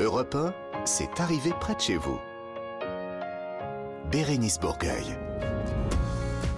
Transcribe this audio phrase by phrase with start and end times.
[0.00, 0.54] Europe 1,
[0.84, 2.20] c'est arrivé près de chez vous.
[4.12, 5.18] Bérénice Bourgueil.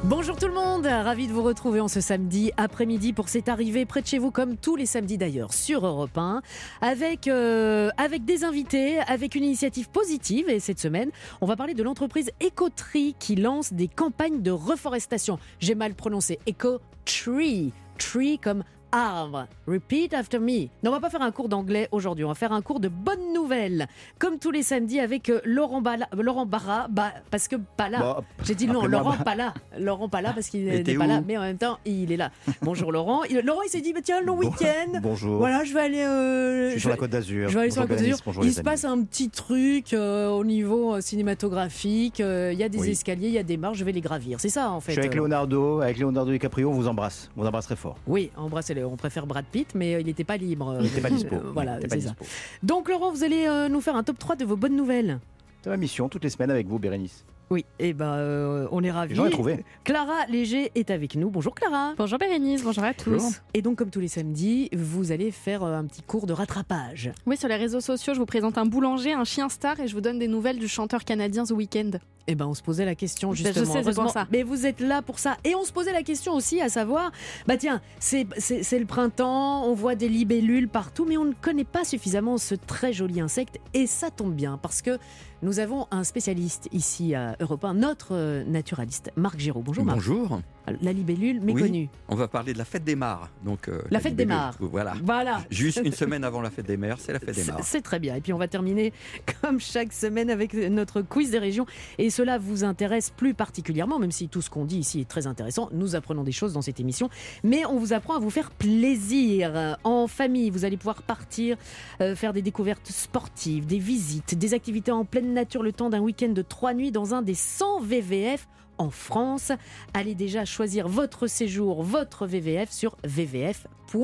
[0.04, 3.87] Bonjour tout le monde, ravi de vous retrouver en ce samedi après-midi pour cette arrivée
[3.87, 6.42] près de chez vous comme tous les samedis d'ailleurs sur Europe 1
[6.82, 11.10] avec, euh, avec des invités, avec une initiative positive et cette semaine
[11.40, 15.38] on va parler de l'entreprise Ecotree qui lance des campagnes de reforestation.
[15.60, 19.46] J'ai mal prononcé, Ecotree, tree comme arbre.
[19.66, 20.64] Repeat after me.
[20.82, 22.88] Non, on va pas faire un cours d'anglais aujourd'hui, on va faire un cours de
[22.88, 23.86] bonnes nouvelles.
[24.18, 28.18] Comme tous les samedis avec euh, Laurent, Bala, Laurent Barra, bah, parce que pas là.
[28.45, 29.54] J'ai dit non, Laurent Ba- pas là.
[29.78, 32.30] Laurent pas là parce qu'il n'est pas là, mais en même temps, il est là.
[32.62, 33.22] Bonjour Laurent.
[33.24, 34.98] Il- Laurent, il s'est dit, bah, tiens, le Bon- week-end.
[35.02, 35.38] Bonjour.
[35.38, 36.02] Voilà, je vais aller.
[36.02, 37.48] euh, Je suis je sur vais- la Côte d'Azur.
[37.48, 38.16] je vais aller sur la Côte d'Azur.
[38.42, 42.20] Il se passe un petit truc euh, au niveau euh, cinématographique.
[42.20, 42.90] euh, Il y a des Oui.
[42.90, 44.38] escaliers, il y a des marches, je vais les gravir.
[44.40, 44.92] C'est ça en fait.
[44.92, 45.20] Je suis avec euh.
[45.22, 47.30] Leonardo, avec Leonardo DiCaprio, on vous embrasse.
[47.36, 47.96] On vous embrasse très fort.
[48.06, 48.30] Oui,
[48.80, 48.86] embrassez-le.
[48.86, 50.76] On préfère Brad Pitt, mais euh, il n'était pas libre.
[50.80, 51.36] Il n'était pas dispo.
[51.36, 51.96] Euh, voilà, c'est ça.
[51.96, 52.24] dispo.
[52.62, 55.18] Donc Laurent, vous allez euh, nous faire un top 3 de vos bonnes nouvelles.
[55.62, 57.24] C'est ma mission toutes les semaines avec vous, Bérénice.
[57.50, 59.16] Oui, et ben euh, on est ravis.
[59.16, 59.64] J'en ai trouvé.
[59.82, 61.30] Clara Léger est avec nous.
[61.30, 61.95] Bonjour Clara.
[61.98, 63.10] Bonjour Bérénice, bonjour à tous.
[63.10, 63.32] Bonjour.
[63.54, 67.11] Et donc comme tous les samedis, vous allez faire euh, un petit cours de rattrapage.
[67.27, 69.94] Oui, sur les réseaux sociaux, je vous présente un boulanger, un chien star et je
[69.94, 71.98] vous donne des nouvelles du chanteur canadien The Weeknd.
[72.27, 73.65] Eh ben on se posait la question Ben, je justement.
[73.67, 74.09] sais, pour Heureusement.
[74.09, 74.27] ça.
[74.31, 75.37] Mais vous êtes là pour ça.
[75.45, 77.11] Et on se posait la question aussi à savoir,
[77.47, 81.33] bah tiens, c'est c'est- c'est le printemps, on voit des libellules partout, mais on ne
[81.33, 83.59] connaît pas suffisamment ce très joli insecte.
[83.75, 84.99] Et ça tombe bien parce que
[85.43, 89.62] nous avons un spécialiste ici à Europe 1, notre euh, naturaliste, Marc Giraud.
[89.62, 89.97] Bonjour Marc.
[89.97, 90.41] Bonjour.
[90.81, 91.89] La libellule méconnue.
[92.09, 93.31] On va parler de la fête des mares.
[93.45, 94.57] Donc, euh, La fête des mares.
[94.61, 94.95] Voilà.
[95.03, 95.43] Voilà.
[95.51, 97.61] Juste une semaine avant la fête des mers, c'est la fête des mares.
[97.62, 98.15] C'est très bien.
[98.15, 98.93] Et puis on va terminer
[99.43, 101.67] comme chaque semaine avec notre quiz des régions.
[101.99, 105.27] Et cela vous intéresse plus particulièrement, même si tout ce qu'on dit ici est très
[105.27, 105.69] intéressant.
[105.73, 107.09] Nous apprenons des choses dans cette émission.
[107.45, 109.77] Mais on vous apprend à vous faire plaisir.
[109.84, 111.57] En famille, vous allez pouvoir partir,
[112.01, 116.01] euh, faire des découvertes sportives, des visites, des activités en pleine nature le temps d'un
[116.01, 118.47] week-end de trois nuits dans un des 100 VVF
[118.81, 119.53] en France.
[119.94, 123.99] Allez déjà choisir votre séjour, votre VVF sur vvf.fr.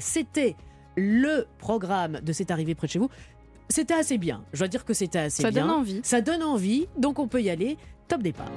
[0.00, 0.56] C'était
[0.96, 3.08] le programme de cette arrivée près de chez vous.
[3.68, 4.42] C'était assez bien.
[4.52, 5.62] Je dois dire que c'était assez Ça bien.
[5.62, 6.00] donne envie.
[6.02, 7.78] Ça donne envie, donc on peut y aller.
[8.08, 8.50] Top départ.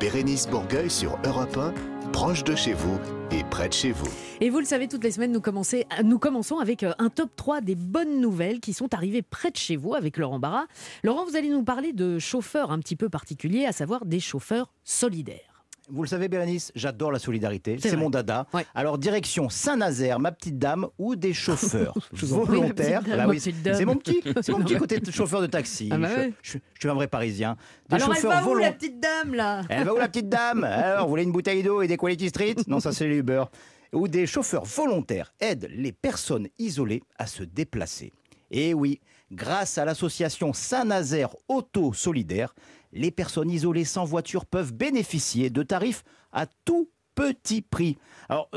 [0.00, 1.72] Bérénice Bourgueil sur Europe 1,
[2.12, 2.98] proche de chez vous
[3.30, 4.08] et près de chez vous.
[4.40, 7.74] Et vous le savez, toutes les semaines, nous, commençons avec euh, un top 3 des
[7.74, 10.66] bonnes nouvelles qui sont arrivées près de chez vous avec Laurent Barra.
[11.02, 14.72] Laurent, vous allez nous parler de chauffeurs un petit peu particuliers, à savoir des chauffeurs
[14.84, 15.49] solidaires.
[15.92, 17.76] Vous le savez, Bérénice, j'adore la solidarité.
[17.80, 18.46] C'est mon dada.
[18.54, 18.64] Ouais.
[18.74, 23.02] Alors, direction Saint-Nazaire, ma petite dame, ou des chauffeurs volontaires.
[23.02, 25.88] Bah oui, c'est mon petit, c'est mon petit côté de chauffeur de taxi.
[25.92, 26.32] Ah bah je, ouais.
[26.42, 27.56] je- je suis un vrai Parisien.
[27.88, 29.62] Des Alors elle chauffeurs va où la petite dame là?
[29.68, 30.64] Elle va où la petite dame?
[30.64, 32.56] Alors, vous voulez une bouteille d'eau et des Quality Street?
[32.66, 33.44] Non, ça c'est les Uber.
[33.92, 38.12] Où des chauffeurs volontaires aident les personnes isolées à se déplacer.
[38.52, 39.00] Et oui,
[39.32, 42.54] grâce à l'association Saint-Nazaire Auto Solidaire,
[42.92, 47.98] les personnes isolées sans voiture peuvent bénéficier de tarifs à tout petit prix.
[48.28, 48.48] Alors,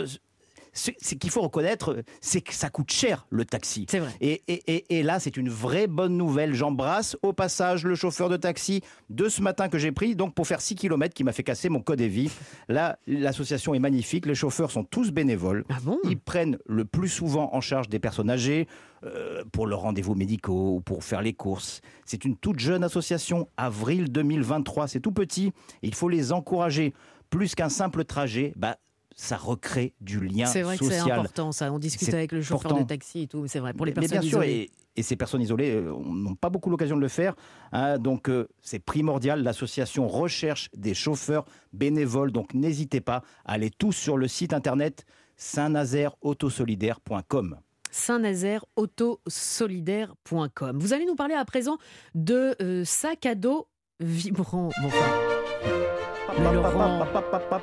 [0.73, 3.85] ce qu'il faut reconnaître, c'est que ça coûte cher le taxi.
[3.89, 4.11] C'est vrai.
[4.21, 6.53] Et, et- et- et là, c'est une vraie bonne nouvelle.
[6.53, 10.47] J'embrasse au passage le chauffeur de taxi de ce matin que j'ai pris, donc pour
[10.47, 12.31] faire 6 km, qui m'a fait casser mon code et vie.
[12.69, 14.25] Là, l'association est magnifique.
[14.25, 15.63] Les chauffeurs sont tous bénévoles.
[15.69, 15.99] Ah bon?
[16.05, 18.67] Ils prennent le plus souvent en charge des personnes âgées
[19.05, 21.81] euh, pour leurs rendez-vous médicaux ou pour faire les courses.
[22.05, 24.87] C'est une toute jeune association, avril 2023.
[24.87, 25.51] C'est tout petit.
[25.81, 26.93] Il faut les encourager.
[27.29, 28.77] Plus qu'un simple trajet, bah,
[29.15, 31.19] ça recrée du lien C'est vrai que c'est social.
[31.19, 31.71] important ça.
[31.71, 33.73] On discute avec le chauffeur de taxi et tout, c'est vrai.
[33.73, 34.71] Pour les Mais personnes bien sûr, isolées.
[34.95, 37.35] et, et ces personnes isolées euh, n'ont pas beaucoup l'occasion de le faire.
[37.71, 39.41] hein, donc euh, c'est primordial.
[39.43, 42.31] L'association recherche des chauffeurs bénévoles.
[42.31, 47.57] Donc n'hésitez pas à aller tous sur le site internet saint-nazaire-autosolidaire.com.
[47.91, 50.77] saint-nazaire-autosolidaire.com.
[50.79, 51.77] Vous allez nous parler à présent
[52.15, 53.67] de euh, sac à dos
[53.99, 54.69] vibrant.
[54.81, 55.92] Bon, enfin,
[56.41, 57.05] Laurent-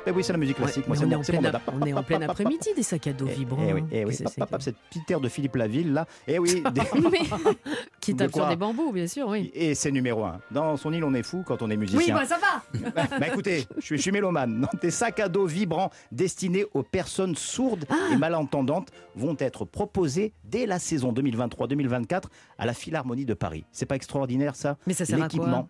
[0.07, 0.87] Eh oui, c'est la musique classique.
[0.87, 1.61] Moi, mais c'est on, est mon- en plein, dada.
[1.73, 3.63] on est en plein après-midi des sacs à dos Eh, vibrants.
[3.67, 6.05] eh oui, eh oui, cette petite air de Philippe Laville là.
[6.27, 6.63] Eh oui,
[8.01, 9.51] Qui tape sur des bambous, bien sûr, oui.
[9.53, 10.39] et c'est numéro un.
[10.51, 12.15] Dans son île, on est fou quand on est Oui, musicien.
[12.15, 14.67] bah ça va Bah, bah, écoutez, je suis, mélomane.
[14.81, 17.95] Des sacs à dos vibrants destinés aux personnes sourdes Ah.
[18.13, 22.23] et malentendantes vont être proposés dès la saison 2023-2024
[22.57, 23.65] à la Philharmonie de Paris.
[23.71, 24.77] C'est pas extraordinaire ça?
[24.87, 25.67] Mais ça sert à quoi?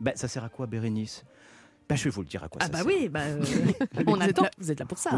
[0.00, 1.24] Ben, ça sert à quoi, Bérénice?
[1.88, 2.86] Ben, Je vais vous le dire à quoi Ah ça bah sert.
[2.86, 3.42] oui, bah, euh,
[4.06, 4.42] On vous êtes attend.
[4.44, 5.10] là- vous êtes là pour ça.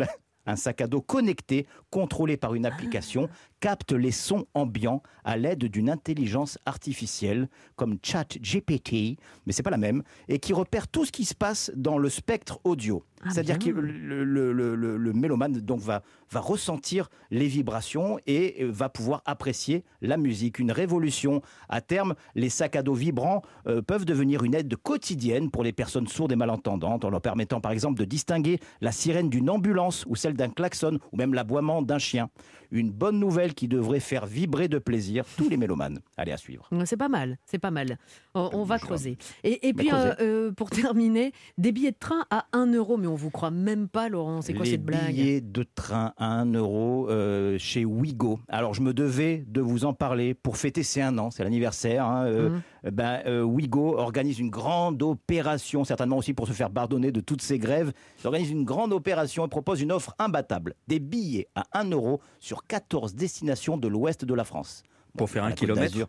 [0.48, 3.28] Un sac à dos connecté, contrôlé par une application
[3.60, 9.76] capte les sons ambiants à l'aide d'une intelligence artificielle comme ChatGPT, mais c'est pas la
[9.76, 13.02] même, et qui repère tout ce qui se passe dans le spectre audio.
[13.22, 13.80] Ah, C'est-à-dire que bien.
[13.80, 18.88] le, le- le- le- le mélomane donc va, va ressentir les vibrations et euh, va
[18.90, 20.58] pouvoir apprécier la musique.
[20.58, 21.40] Une révolution.
[21.68, 25.72] À terme, les sacs à dos vibrants euh, peuvent devenir une aide quotidienne pour les
[25.72, 30.04] personnes sourdes et malentendantes, en leur permettant par exemple de distinguer la sirène d'une ambulance
[30.06, 32.28] ou celle d'un klaxon ou même l'aboiement d'un chien.
[32.72, 35.98] Une bonne nouvelle qui devrait faire vibrer de plaisir tous les mélomanes.
[36.16, 36.68] Allez à suivre.
[36.84, 37.98] C'est pas mal, c'est pas mal.
[38.34, 39.18] On, on va creuser.
[39.44, 40.08] Et, puis, creuser.
[40.08, 40.14] euh,
[40.48, 43.88] euh, pour terminer, des billets de train à 1 euro, mais on vous croit même
[43.88, 44.42] pas, Laurent.
[44.42, 45.14] C'est quoi les cette blague?
[45.14, 48.40] billets de train à 1 euro euh, chez Ouigo.
[48.48, 52.04] Alors, je me devais de vous en parler pour fêter ces un an, c'est l'anniversaire.
[52.06, 52.62] hein, Mhm.
[52.90, 57.42] Ben, euh, Ouigo organise une grande opération, certainement aussi pour se faire pardonner de toutes
[57.42, 57.92] ces grèves.
[58.22, 60.74] Il organise une grande opération et propose une offre imbattable.
[60.86, 64.82] Des billets à 1 euro sur 14 destinations de l'ouest de la France.
[65.16, 66.08] Pour faire La un kilomètre.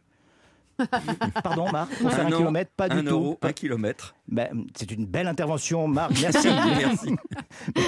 [1.43, 3.09] Pardon, Marc Pour faire un, kilomètre Pas du un tout.
[3.09, 4.15] euro, un kilomètre.
[4.27, 6.11] Ben, c'est une belle intervention, Marc.
[6.21, 6.47] Merci.
[6.47, 7.15] Merci.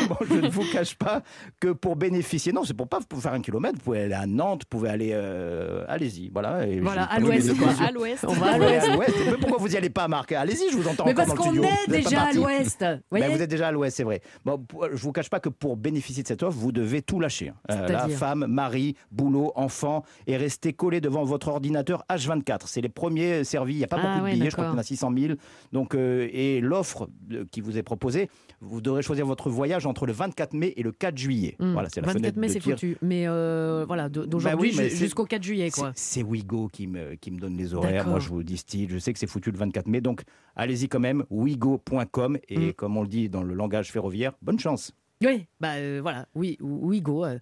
[0.08, 1.22] Bon, je ne vous cache pas
[1.60, 3.76] que pour bénéficier, non, c'est pour pas pour faire un kilomètre.
[3.76, 6.66] Vous pouvez aller à Nantes, vous pouvez aller, euh, allez-y, voilà.
[6.66, 7.52] Et Voilà, à l'ouest.
[7.82, 8.26] À l'ouest.
[8.28, 8.88] On va à l'ouest.
[8.88, 9.16] à l'ouest.
[9.26, 11.90] Mais pourquoi vous y allez pas, Marc Allez-y, je vous entends Mais parce qu'on est
[11.90, 12.84] déjà à l'ouest.
[13.12, 14.22] Ben, vous êtes déjà à l'ouest, c'est vrai.
[14.46, 17.54] Bon, je vous cache pas que pour bénéficier de cette offre, vous devez tout lâcher.
[17.72, 22.62] Euh, la femme, mari, boulot, enfant, et rester collé devant votre ordinateur H24.
[22.66, 23.74] C'est les premiers servis.
[23.74, 24.46] Il n'y a pas Ah beaucoup de billets.
[24.50, 25.34] Je crois qu'il y en a 600 000.
[25.72, 27.10] Donc, euh, et l'offre
[27.52, 28.30] qui vous est proposée,
[28.62, 31.56] vous devrez choisir votre voyage entre le 24 mai et le 4 juillet.
[31.60, 31.74] Hmm.
[31.74, 32.98] Voilà, c'est la 24 fenêtre mai, c'est foutu.
[33.02, 35.70] Mais euh, voilà, d'aujourd'hui Bah oui, c'est- jusqu'au 4 juillet.
[35.96, 38.08] C'est Wigo qui me, qui me donne les horaires.
[38.08, 38.88] Moi, je vous distille.
[38.90, 40.02] Je sais que c'est foutu le 24 mai.
[40.02, 40.24] Donc,
[40.56, 42.38] allez-y quand même, wigo.com.
[42.50, 42.74] Et Mm.
[42.74, 44.94] comme on le dit dans le langage ferroviaire, bonne chance.
[45.24, 47.26] Oui, bah euh, voilà, oui, oui, go.
[47.26, 47.38] euh,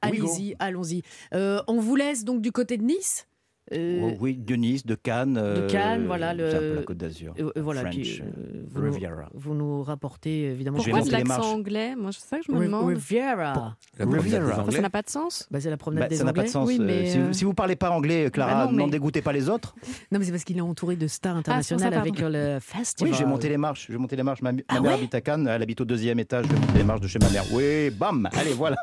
[0.00, 1.02] allez-y, allons-y.
[1.34, 3.26] Euh, on vous laisse donc du côté de Nice?
[3.72, 5.36] Euh, oui, de Nice, de Cannes.
[5.42, 7.34] euh, Cannes, voilà, le- la Côte d'Azur.
[7.40, 9.28] euh, voilà, French, puis, euh, vous, nous, Riviera.
[9.34, 10.76] vous nous rapportez évidemment.
[10.76, 11.46] Pourquoi de les l'accent marches.
[11.46, 12.86] anglais Moi, c'est ça que je me demande.
[12.86, 13.76] Riviera.
[13.98, 14.52] Riviera.
[14.52, 14.76] Enfin, Anglais.
[14.76, 15.48] ça n'a pas de sens.
[15.50, 16.48] Bah, c'est la promenade Bah, des ça n'a pas Anglais.
[16.48, 16.68] de sens.
[16.68, 18.88] Oui, euh, mais, si, euh, si vous parlez pas anglais, Clara, Bah non, mais- n'en
[18.88, 19.74] dégoûtez pas les autres.
[20.12, 22.60] Non, mais c'est parce qu'il est entouré de stars Ah, internationales ça, avec euh, le
[22.60, 23.12] festival.
[23.12, 23.88] Oui, j'ai monté les marches.
[23.90, 24.42] J'ai monté les marches.
[24.42, 25.48] Ma, ma Ah mère ouais habite à Cannes.
[25.50, 26.44] Elle habite au deuxième étage.
[26.46, 27.44] Je vais monter les marches de chez ma mère.
[27.52, 28.28] Oui, bam.
[28.32, 28.76] Allez, voilà.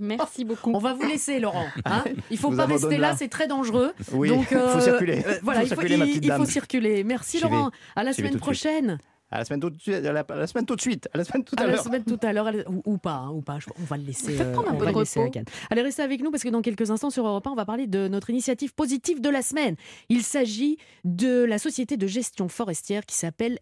[0.00, 0.72] Merci beaucoup.
[0.74, 1.66] On va vous laisser, Laurent.
[1.84, 3.16] Hein il faut vous pas rester là, là.
[3.16, 3.92] c'est très dangereux.
[4.12, 5.22] Oui, Donc, il faut euh, circuler.
[5.26, 7.04] euh, voilà, Faut il faut, circuler, il- faut circuler.
[7.04, 7.40] Merci.
[7.40, 7.70] Laurent.
[7.96, 8.98] À la semaine prochaine.
[9.30, 9.94] À la semaine tout de suite.
[10.04, 11.08] À la, à la semaine tout de suite.
[11.12, 11.82] À la semaine tout à À la l'heure.
[11.82, 13.58] semaine tout à l'heure, ou, ou pas, hein, ou pas.
[13.58, 14.32] Je- On va le laisser.
[14.32, 15.40] Faites prendre un on peu va de le laisser repos.
[15.70, 17.88] Allez, restez avec nous parce que dans quelques instants sur Europe 1, on va parler
[17.88, 19.74] de notre initiative positive de la semaine.
[20.08, 23.58] Il s'agit de la société de gestion forestière qui s'appelle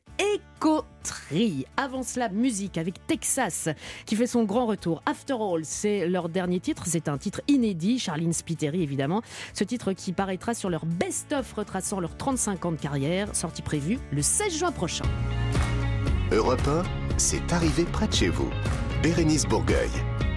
[1.03, 1.67] Ecotree.
[1.77, 3.69] Avant cela, musique avec Texas
[4.07, 5.03] qui fait son grand retour.
[5.07, 6.85] After All, c'est leur dernier titre.
[6.87, 7.99] C'est un titre inédit.
[7.99, 9.23] Charlene Spiteri, évidemment.
[9.55, 13.99] Ce titre qui paraîtra sur leur best-of retraçant leurs 35 ans de carrière, sortie prévue
[14.13, 15.05] le 16 juin prochain.
[16.31, 16.83] Europe 1,
[17.19, 18.49] c'est arrivé près de chez vous.
[19.03, 19.91] Bérénice Bourgueil.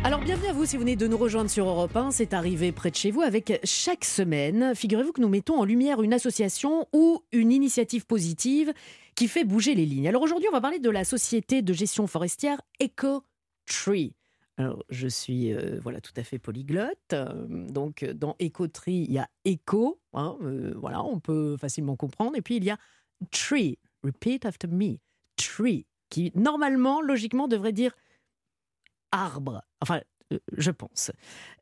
[0.03, 2.71] Alors bienvenue à vous si vous venez de nous rejoindre sur Europe 1, c'est arrivé
[2.71, 6.87] près de chez vous avec chaque semaine, figurez-vous que nous mettons en lumière une association
[6.93, 8.71] ou une initiative positive
[9.15, 10.07] qui fait bouger les lignes.
[10.07, 14.13] Alors aujourd'hui on va parler de la société de gestion forestière EcoTree.
[14.57, 19.11] Alors je suis euh, voilà tout à fait polyglotte, Euh, donc euh, dans EcoTree il
[19.11, 20.37] y a Eco, hein,
[20.75, 22.77] voilà on peut facilement comprendre, et puis il y a
[23.31, 24.97] Tree, repeat after me,
[25.37, 27.95] Tree, qui normalement logiquement devrait dire
[29.11, 29.61] arbre.
[29.81, 30.01] Enfin,
[30.57, 31.11] je pense.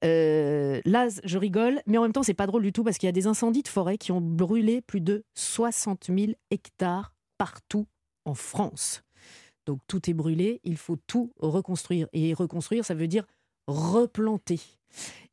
[0.03, 3.07] Euh, là, je rigole, mais en même temps, c'est pas drôle du tout parce qu'il
[3.07, 7.87] y a des incendies de forêt qui ont brûlé plus de 60 000 hectares partout
[8.23, 9.03] en France.
[9.65, 12.07] Donc tout est brûlé, il faut tout reconstruire.
[12.13, 13.25] Et reconstruire, ça veut dire
[13.67, 14.61] replanter.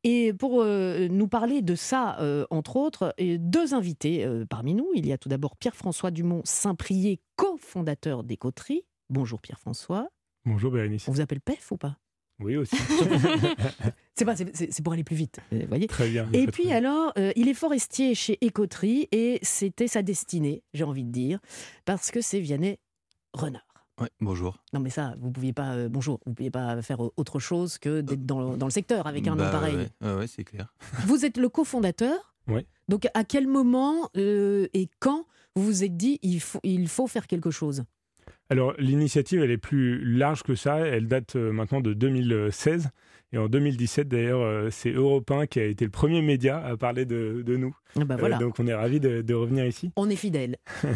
[0.02, 4.74] Et pour euh, nous parler de ça, euh, entre autres, et deux invités euh, parmi
[4.74, 4.90] nous.
[4.96, 8.82] Il y a tout d'abord Pierre-François Dumont-Saint-Prié, cofondateur d'Écoterie.
[9.08, 10.08] Bonjour Pierre-François.
[10.44, 11.06] Bonjour Bérénice.
[11.06, 11.96] On vous appelle PEF ou pas?
[12.40, 12.76] Oui aussi.
[14.14, 15.86] C'est pas, c'est- pour aller plus vite, vous voyez.
[15.86, 16.28] Très bien.
[16.34, 16.76] Et puis bien.
[16.76, 21.38] alors, euh, il est forestier chez Écoterie et c'était sa destinée, j'ai envie de dire,
[21.86, 22.78] parce que c'est Vianney
[23.32, 23.62] Renard.
[23.98, 24.58] Ouais, bonjour.
[24.74, 27.78] Non mais ça, vous pouviez pas, euh, bonjour, vous pouviez pas faire euh, autre chose
[27.78, 29.76] que d'être dans, le- dans le secteur avec un nom Bah, pareil.
[29.76, 30.74] Ouais, ouais, ouais, c'est clair.
[31.06, 32.34] Vous êtes le cofondateur.
[32.46, 32.66] Oui.
[32.88, 35.24] Donc à quel moment euh, et quand
[35.56, 37.84] vous vous êtes dit il faut, il faut faire quelque chose?
[38.50, 40.78] Alors l'initiative, elle est plus large que ça.
[40.80, 42.90] Elle date euh, maintenant de 2016.
[43.32, 46.76] Et en 2017, d'ailleurs, euh, c'est Europe 1 qui a été le premier média à
[46.76, 47.72] parler de, de nous.
[47.96, 49.92] Ah bah Euh, voilà, donc on est ravis de, de revenir ici.
[49.96, 50.56] on est fidèle.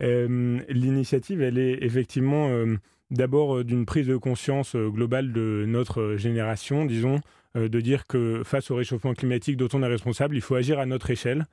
[0.00, 2.76] Euh, L'initiative, elle est effectivement euh,
[3.10, 7.20] d'abord euh, d'une prise de conscience euh, globale de notre génération, disons,
[7.56, 10.86] de dire que face au réchauffement climatique dont on est responsable, il faut agir à
[10.86, 11.46] notre échelle.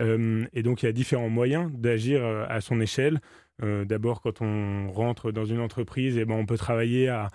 [0.00, 3.20] et donc il y a différents moyens d'agir à son échelle.
[3.62, 7.28] D'abord, quand on rentre dans une entreprise, eh ben, on peut travailler à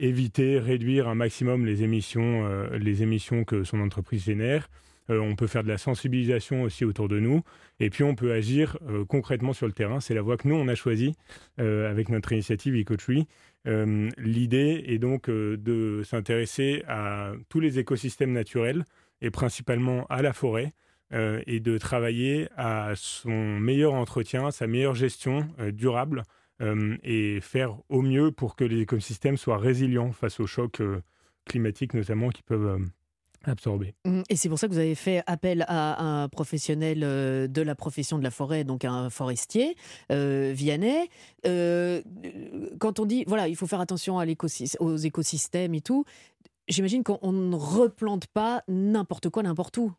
[0.00, 4.68] éviter, réduire un maximum les émissions, les émissions que son entreprise génère.
[5.10, 7.42] Euh, on peut faire de la sensibilisation aussi autour de nous,
[7.78, 10.00] et puis on peut agir euh, concrètement sur le terrain.
[10.00, 11.14] C'est la voie que nous, on a choisie
[11.60, 13.26] euh, avec notre initiative EcoTree.
[14.18, 18.84] L'idée est donc de s'intéresser à tous les écosystèmes naturels,
[19.22, 20.74] et principalement à la forêt,
[21.12, 26.24] et de travailler à son meilleur entretien, sa meilleure gestion durable,
[27.02, 30.82] et faire au mieux pour que les écosystèmes soient résilients face aux chocs
[31.44, 32.80] climatiques notamment qui peuvent
[33.50, 33.94] absorbé.
[34.04, 37.62] Mmh, et c'est pour ça que vous avez fait appel à un professionnel euh, de
[37.62, 39.76] la profession de la forêt, donc un forestier,
[40.10, 41.08] euh, Vianney.
[41.46, 42.02] Euh,
[42.78, 46.04] quand on dit, voilà, il faut faire attention aux écosystèmes et tout,
[46.68, 49.92] j'imagine qu'on ne replante pas n'importe quoi, n'importe où.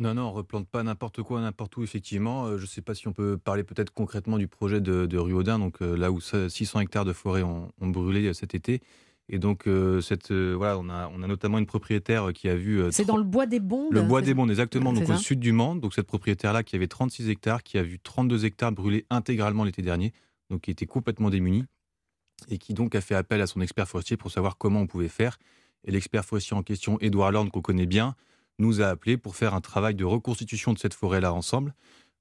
[0.00, 2.56] Non, non, on replante pas n'importe quoi, n'importe où, effectivement.
[2.56, 5.58] Je ne sais pas si on peut parler peut-être concrètement du projet de, de Ruaudin,
[5.58, 8.80] donc là où 600 hectares de forêt ont brûlé cet été.
[9.30, 12.56] Et donc, euh, cette, euh, voilà, on a, on a notamment une propriétaire qui a
[12.56, 12.80] vu.
[12.80, 15.38] Euh, c'est dans le bois des Bondes Le bois des Bondes, exactement, donc au sud
[15.38, 15.76] du Mans.
[15.76, 19.82] Donc, cette propriétaire-là qui avait 36 hectares, qui a vu 32 hectares brûler intégralement l'été
[19.82, 20.12] dernier,
[20.48, 21.64] donc qui était complètement démunie,
[22.48, 25.08] et qui donc a fait appel à son expert forestier pour savoir comment on pouvait
[25.08, 25.36] faire.
[25.84, 28.14] Et l'expert forestier en question, Edouard Lorne, qu'on connaît bien,
[28.58, 31.74] nous a appelé pour faire un travail de reconstitution de cette forêt-là ensemble.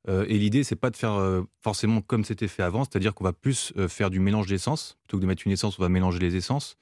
[0.07, 1.19] et l'idée, c'est pas de faire
[1.61, 4.97] forcément comme c'était fait avant, c'est-à-dire qu'on va plus faire du mélange d'essence.
[5.01, 6.77] Plutôt que de mettre une essence, on va mélanger les essences.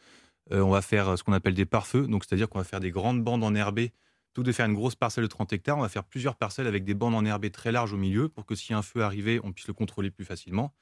[0.52, 2.92] Euh, on va faire euh, ce qu'on appelle des pare-feux, c'est-à-dire qu'on va faire des
[2.92, 3.94] grandes bandes enherbées.
[4.34, 6.84] Tout de faire une grosse parcelle de 30 hectares, on va faire plusieurs parcelles avec
[6.84, 9.68] des bandes enherbées très larges au milieu pour que si un feu arrivait, on puisse
[9.68, 10.74] le contrôler plus facilement.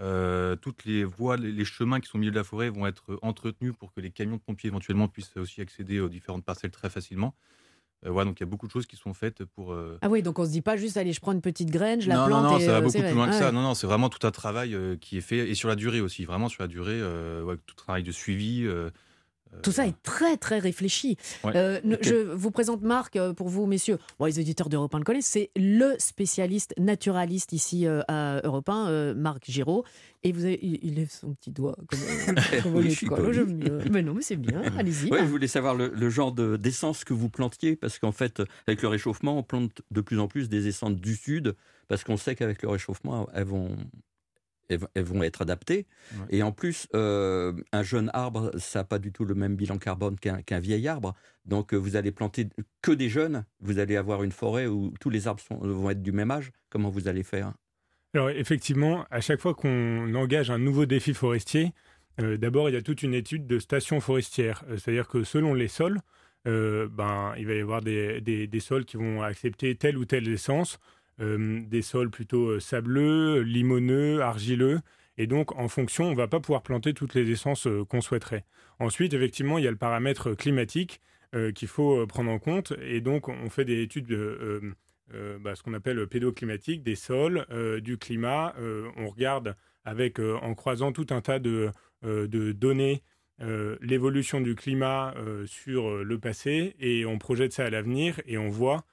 [0.00, 3.18] Euh, toutes les voies, les chemins qui sont au milieu de la forêt vont être
[3.22, 6.88] entretenus pour que les camions de pompiers éventuellement puissent aussi accéder aux différentes parcelles très
[6.88, 7.34] facilement.
[8.04, 9.76] Voilà, donc il y a beaucoup de choses qui sont faites pour.
[10.02, 12.08] Ah oui, donc on se dit pas juste allez, je prends une petite graine, je
[12.08, 12.44] la plante.
[12.44, 13.52] Non, non, ça va beaucoup plus loin que ça.
[13.52, 16.24] Non, non, c'est vraiment tout un travail qui est fait et sur la durée aussi,
[16.24, 17.00] vraiment sur la durée,
[17.66, 18.66] tout un travail de suivi.
[19.62, 21.16] Tout ça est très très réfléchi.
[21.44, 23.98] Euh, je vous présente Marc euh, pour vous, messieurs.
[24.24, 25.26] les éditeurs d'Europe 1 le connaissent.
[25.26, 29.84] C'est le spécialiste naturaliste ici euh, à Europe 1, Marc Giraud.
[30.22, 31.98] Et vous avez, il, lève son petit doigt comme,
[32.62, 32.98] comme oui,
[33.90, 34.62] Mais non, mais c'est bien.
[34.78, 35.10] Allez-y.
[35.10, 38.88] Ouais, je voulais savoir le, genre d'essence que vous plantiez, parce qu'en fait, avec le
[38.88, 41.54] réchauffement, on plante de plus en plus des essences du sud,
[41.88, 43.76] parce qu'on sait qu'avec le réchauffement, elles vont
[44.68, 45.86] elles vont être adaptées.
[46.30, 49.78] Et en plus, euh, un jeune arbre, ça n'a pas du tout le même bilan
[49.78, 51.14] carbone qu'un vieil arbre.
[51.44, 52.48] Donc, euh, vous allez planter
[52.82, 53.44] que des jeunes.
[53.60, 56.50] Vous allez avoir une forêt où tous les arbres vont être du même âge.
[56.70, 57.52] Comment vous allez faire?
[58.14, 61.72] Alors, effectivement, à chaque fois qu'on engage un nouveau défi forestier,
[62.20, 64.64] euh, d'abord, il y a toute une étude de station forestière.
[64.76, 66.00] C'est-à-dire que selon les sols,
[66.46, 70.78] ben, il va y avoir des, des, sols qui vont accepter telle ou telle essence.
[71.20, 74.80] Euh, des sols plutôt euh, sableux, limoneux, argileux.
[75.16, 78.00] Et donc, en fonction, on ne va pas pouvoir planter toutes les essences euh, qu'on
[78.00, 78.44] souhaiterait.
[78.80, 81.00] Ensuite, effectivement, il y a le paramètre climatique
[81.56, 82.74] qu'il faut prendre en compte.
[82.80, 84.72] Et donc, on fait des études de
[85.40, 87.44] bah, ce qu'on appelle pédoclimatique, des sols,
[87.82, 88.54] du climat.
[88.96, 93.02] on regarde avec, en croisant tout un tas de, données
[93.40, 95.12] l'évolution du climat
[95.46, 98.84] sur le passé et on projette ça à l'avenir et on voit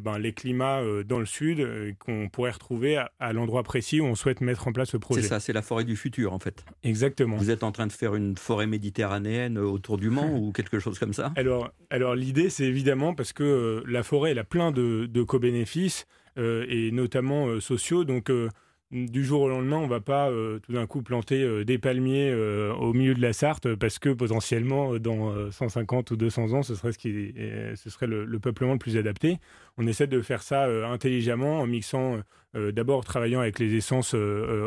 [0.00, 4.04] ben, les climats euh, dans le sud euh, qu'on pourrait retrouver à, l'endroit précis où
[4.04, 5.22] on souhaite mettre en place ce projet.
[5.22, 6.64] C'est ça, c'est la forêt du futur en fait.
[6.82, 7.36] Exactement.
[7.36, 10.98] Vous êtes en train de faire une forêt méditerranéenne autour du Mans ou quelque chose
[10.98, 11.32] comme ça?
[11.36, 16.06] Alors, alors l'idée c'est évidemment parce que la forêt elle a plein de, de co-bénéfices
[16.38, 18.04] et notamment sociaux.
[18.04, 18.30] Donc
[18.92, 21.76] du jour au lendemain, on ne va pas euh, tout d'un coup planter euh, des
[21.76, 26.62] palmiers euh, au milieu de la Sarthe parce que potentiellement dans 150 ou 200 ans,
[26.62, 27.34] ce serait, ce qui,
[27.74, 29.38] ce serait le, peuplement le plus adapté.
[29.76, 32.20] On essaie de faire ça intelligemment en mixant,
[32.54, 34.14] d'abord travaillant avec les essences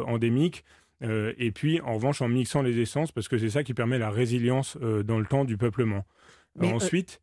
[0.08, 0.64] endémiques
[1.02, 4.10] et puis en revanche en mixant les essences parce que c'est ça qui permet la
[4.10, 6.06] résilience dans le temps du peuplement.
[6.62, 7.22] Ensuite,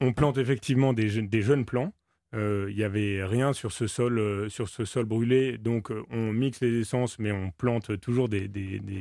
[0.00, 1.92] on plante effectivement des, des jeunes plants
[2.36, 6.32] il n'y avait rien sur ce sol, euh, sur ce sol brûlé, donc euh, on
[6.32, 8.50] mixe les essences, mais on plante toujours des,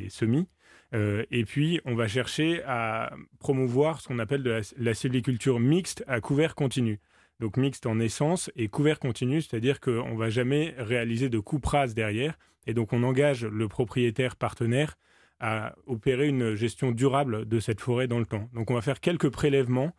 [0.10, 0.48] semis.
[0.94, 6.20] et puis, on va chercher à promouvoir ce qu'on appelle de la, sylviculture mixte à
[6.22, 7.00] couvert continu.
[7.40, 11.66] Donc mixte en essence et couvert continu, c'est-à-dire qu'on ne va jamais réaliser de coupe
[11.66, 12.38] rase derrière.
[12.68, 14.96] Et donc on engage le propriétaire partenaire
[15.40, 18.50] à opérer une gestion durable de cette forêt dans le temps.
[18.54, 19.94] Donc on va faire quelques prélèvements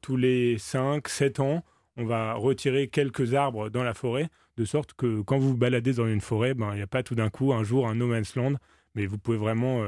[0.00, 1.64] tous les 5-7 ans
[1.96, 5.94] on va retirer quelques arbres dans la forêt, de sorte que quand vous vous baladez
[5.94, 8.06] dans une forêt, ben, il n'y a pas tout d'un coup un jour un no
[8.06, 8.54] man's land,
[8.94, 9.82] mais vous pouvez vraiment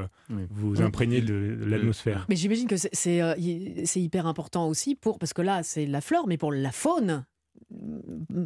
[0.51, 2.27] vous imprégner de, l'atmosphère.
[2.29, 6.37] Mais j'imagine que c'est hyper important aussi pour, parce que là, c'est la flore, mais
[6.37, 7.25] pour la faune,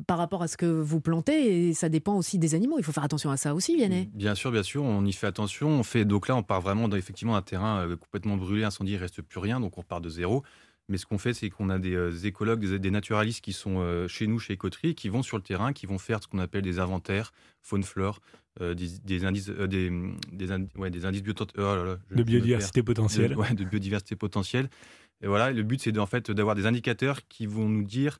[0.07, 2.78] par rapport à ce que vous plantez et ça dépend aussi des animaux.
[2.78, 4.11] Il faut faire attention à ça aussi, Vianney.
[4.14, 5.69] Bien sûr, bien sûr, on y fait attention.
[5.69, 8.92] On fait donc là, on part vraiment d'un effectivement un terrain euh, complètement brûlé, incendie,
[8.92, 10.42] il reste plus rien, donc on part de zéro.
[10.89, 14.09] Mais ce qu'on fait, c'est qu'on a des euh, écologues, des, naturalistes qui sont euh,
[14.09, 16.62] chez nous, chez Écoterie, qui vont sur le terrain, qui vont faire ce qu'on appelle
[16.62, 18.21] des inventaires faune-flore,
[18.61, 19.91] des, indices, des,
[20.33, 21.23] des, indices
[21.57, 23.35] oh de biodiversité potentielle.
[23.35, 24.69] De, de biodiversité potentielle.
[25.23, 28.19] Et voilà, le but, c'est en fait d'avoir des indicateurs qui vont nous dire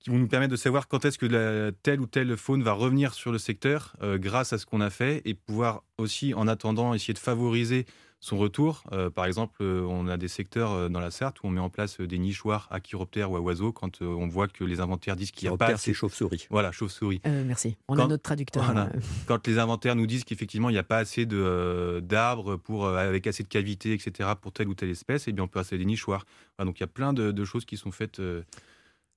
[0.00, 2.72] qui vont nous permettre de savoir quand est-ce que la, telle ou telle faune va
[2.72, 6.46] revenir sur le secteur euh, grâce à ce qu'on a fait et pouvoir aussi, en
[6.46, 7.84] attendant, essayer de favoriser
[8.20, 8.82] son retour.
[8.92, 11.70] Euh, par exemple, euh, on a des secteurs dans la Sarthe où on met en
[11.70, 15.30] place des nichoirs à chiroptères ou à oiseaux quand on voit que les inventaires disent
[15.30, 15.94] qu'il n'y a pas assez...
[15.94, 16.46] chauves-souris.
[16.50, 17.20] Voilà, chauves-souris.
[17.24, 17.76] merci.
[17.88, 18.64] On a notre traducteur.
[19.26, 23.42] quand les inventaires nous disent qu'effectivement il n'y a pas assez d'arbres pour avec assez
[23.42, 24.30] de cavités, etc.
[24.40, 26.24] pour telle ou telle espèce, et eh bien on peut passer des nichoirs.
[26.58, 28.20] donc il y a plein de, de choses qui sont faites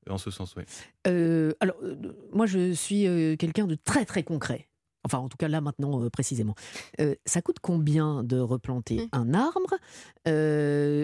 [0.10, 0.64] en ce sens, oui.
[1.08, 1.96] Euh, alors, euh,
[2.34, 4.68] moi, je suis euh, quelqu'un de très, très concret.
[5.04, 6.56] Enfin, en tout cas, là, maintenant, précisément.
[7.26, 9.10] ça coûte combien de replanter mmh.
[9.14, 9.76] un arbre?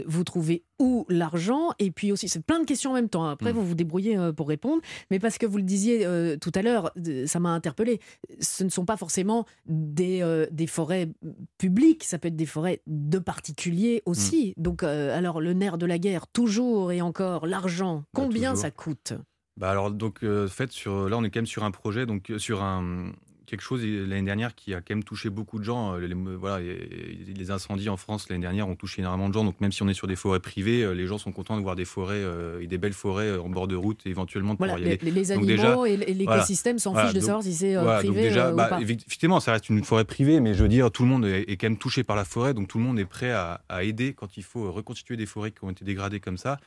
[0.07, 1.71] Vous trouvez où l'argent?
[1.79, 3.25] Et puis aussi, c'est plein de questions en même temps.
[3.25, 3.55] Après, mmh.
[3.55, 4.81] vous vous débrouillez pour répondre.
[5.11, 6.05] Mais parce que vous le disiez
[6.39, 6.91] tout à l'heure,
[7.25, 7.99] ça m'a interpellé.
[8.39, 11.09] Ce ne sont pas forcément des, des forêts
[11.57, 14.53] publiques, ça peut être des forêts de particuliers aussi.
[14.57, 14.61] Mmh.
[14.61, 19.13] Donc, alors, le nerf de la guerre, toujours et encore, l'argent, bah, combien ça coûte?
[19.57, 22.61] Bah alors donc fait sur là on est quand même sur un projet donc sur
[22.61, 23.11] un
[23.47, 25.95] quelque chose l'année dernière qui a quand même touché beaucoup de gens.
[25.95, 29.45] Euh, les, voilà, les incendies en France l'année dernière ont touché énormément de gens.
[29.45, 31.63] Donc même si on est sur des forêts privées, euh, les gens sont contents de
[31.63, 34.77] voir des forêts euh, et des belles forêts en bord de route éventuellement de voilà,
[34.77, 34.99] y aller.
[35.01, 38.81] Les, animaux et l'écosystème s'en fichent de savoir si c'est privé déjà, ou bah, pas.
[38.81, 41.67] Effectivement, ça reste une forêt privée, mais je veux dire, tout le monde est, quand
[41.67, 44.43] même touché par la forêt, donc tout le monde est prêt à, aider quand il
[44.43, 46.59] faut reconstituer des forêts qui ont été dégradées comme ça.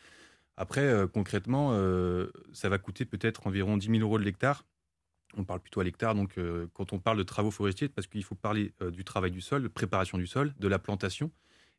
[0.56, 1.74] Après, concrètement,
[2.52, 4.64] ça va coûter peut-être environ 10 000 euros de l'hectare
[5.36, 6.14] on parle plutôt à l'hectare.
[6.14, 9.30] Donc, euh, quand on parle de travaux forestiers, parce qu'il faut parler euh, du travail
[9.30, 11.30] du sol, de préparation du sol, de la plantation.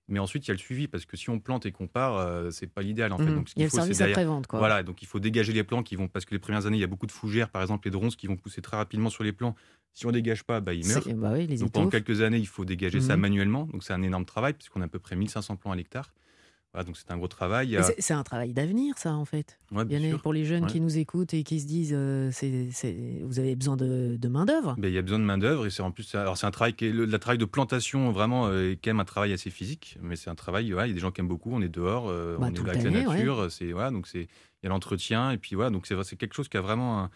[0.08, 2.18] Mais ensuite, il y a le suivi, parce que si on plante et qu'on part,
[2.18, 3.26] euh, c'est pas l'idéal en fait.
[3.26, 3.36] Mmh.
[3.36, 4.48] Donc, il y a le service après-vente.
[4.52, 6.82] Voilà, donc il faut dégager les plants qui vont, parce que les premières années, il
[6.82, 9.24] y a beaucoup de fougères, par exemple, les dronces qui vont pousser très rapidement sur
[9.24, 9.56] les plants.
[9.94, 11.08] Si on dégage pas, bah, ils meurent.
[11.16, 13.20] Bah donc pendant quelques années, il faut dégager ça mmh.
[13.20, 13.66] manuellement.
[13.66, 16.12] Donc c'est un énorme travail, puisqu'on a à peu près 1500 plants à l'hectare
[16.74, 17.78] donc c'est un gros travail.
[18.00, 19.58] C'est un travail d'avenir, ça, en fait.
[19.72, 22.32] bien, Pour les jeunes qui nous écoutent et qui se disent, euh,
[23.24, 24.76] vous avez besoin de, main d'œuvre.
[24.78, 26.52] Ben, il y a besoin de main d'œuvre et c'est en plus, alors c'est un
[26.52, 29.98] travail qui est, le, travail de plantation vraiment euh, quand même un travail assez physique,
[30.02, 31.52] mais c'est un travail, il y a des gens qui aiment beaucoup.
[31.54, 34.28] On est dehors, euh, bah, on est avec la nature, c'est voilà, donc c'est
[34.64, 37.10] il y a l'entretien et puis voilà, donc c'est quelque chose qui a vraiment un,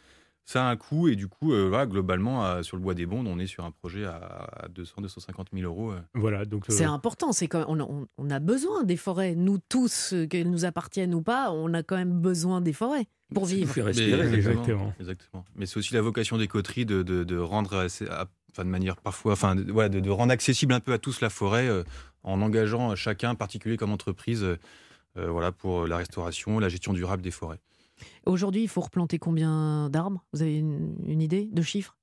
[0.45, 3.39] ça a un coût et du coup, euh, globalement, sur le bois des Bondes, on
[3.39, 5.91] est sur un projet à, 200-250 000 euros.
[5.91, 5.99] Euh.
[6.13, 7.31] Voilà, donc c'est important.
[7.34, 9.34] C'est quand on, on, a besoin des forêts.
[9.34, 13.45] Nous tous, qu'elles nous appartiennent ou pas, on a quand même besoin des forêts pour
[13.45, 13.73] vivre.
[13.81, 14.93] respirer, exactement.
[14.99, 15.45] exactement.
[15.55, 19.55] Mais c'est aussi la vocation des coteries de, de, rendre, enfin, de manière parfois, enfin,
[19.55, 21.84] de, ouais, de, rendre accessible un peu à tous la forêt euh,
[22.21, 24.45] en engageant chacun, particulier comme entreprise,
[25.15, 27.60] voilà, pour la restauration, la gestion durable des forêts.
[28.25, 30.23] Aujourd'hui, il faut replanter combien d'arbres?
[30.34, 31.97] Vous avez une, idée de chiffres?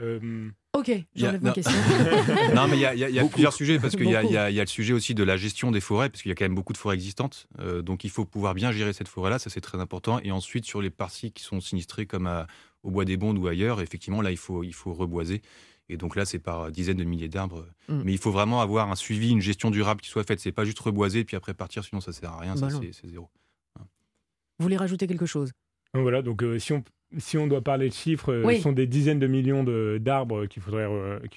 [0.00, 0.50] Euh...
[0.74, 1.76] Ok, j'enlève ma question.
[2.54, 5.22] non, mais il y a, plusieurs sujets, parce qu'il y, a le sujet aussi de
[5.22, 7.46] la gestion des forêts, parce qu'il y a quand même beaucoup de forêts existantes.
[7.60, 10.18] Euh, donc il faut pouvoir bien gérer cette forêt-là, ça c'est très important.
[10.20, 12.46] Et ensuite, sur les parties qui sont sinistrées, comme
[12.82, 15.42] au Bois des Bondes ou ailleurs, effectivement, là, il faut, il faut reboiser.
[15.88, 17.66] Et donc là, c'est par dizaines de milliers d'arbres.
[17.88, 18.02] Mm.
[18.04, 20.40] Mais il faut vraiment avoir un suivi, une gestion durable qui soit faite.
[20.40, 23.08] C'est pas juste reboiser puis après partir, sinon ça sert à rien, ça bah c'est
[23.08, 23.28] zéro.
[24.62, 25.50] Vous voulez rajouter quelque chose?
[25.92, 26.84] Voilà, donc euh, si, on,
[27.18, 29.64] si on doit parler de chiffres, euh, ce sont des dizaines de millions
[29.98, 30.86] d'arbres qu'il faudrait,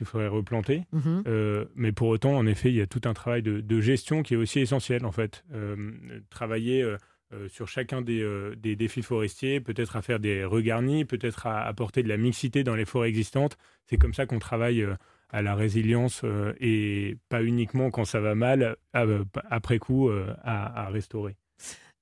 [0.03, 0.83] faudrait replanter.
[0.93, 1.23] Mhm.
[1.25, 4.35] Euh, mais pour autant, en effet, il y a tout un travail de, gestion qui
[4.35, 5.43] est aussi essentiel, en fait.
[6.29, 6.85] travailler
[7.47, 8.23] sur chacun des,
[8.57, 12.75] des défis forestiers, peut-être à faire des regarnis, peut-être à apporter de la mixité dans
[12.75, 13.57] les forêts existantes.
[13.88, 14.88] C'est comme ça qu'on travaille
[15.29, 16.23] à la résilience
[16.61, 20.09] et pas uniquement quand ça va mal, après coup,
[20.43, 21.35] à, à restaurer.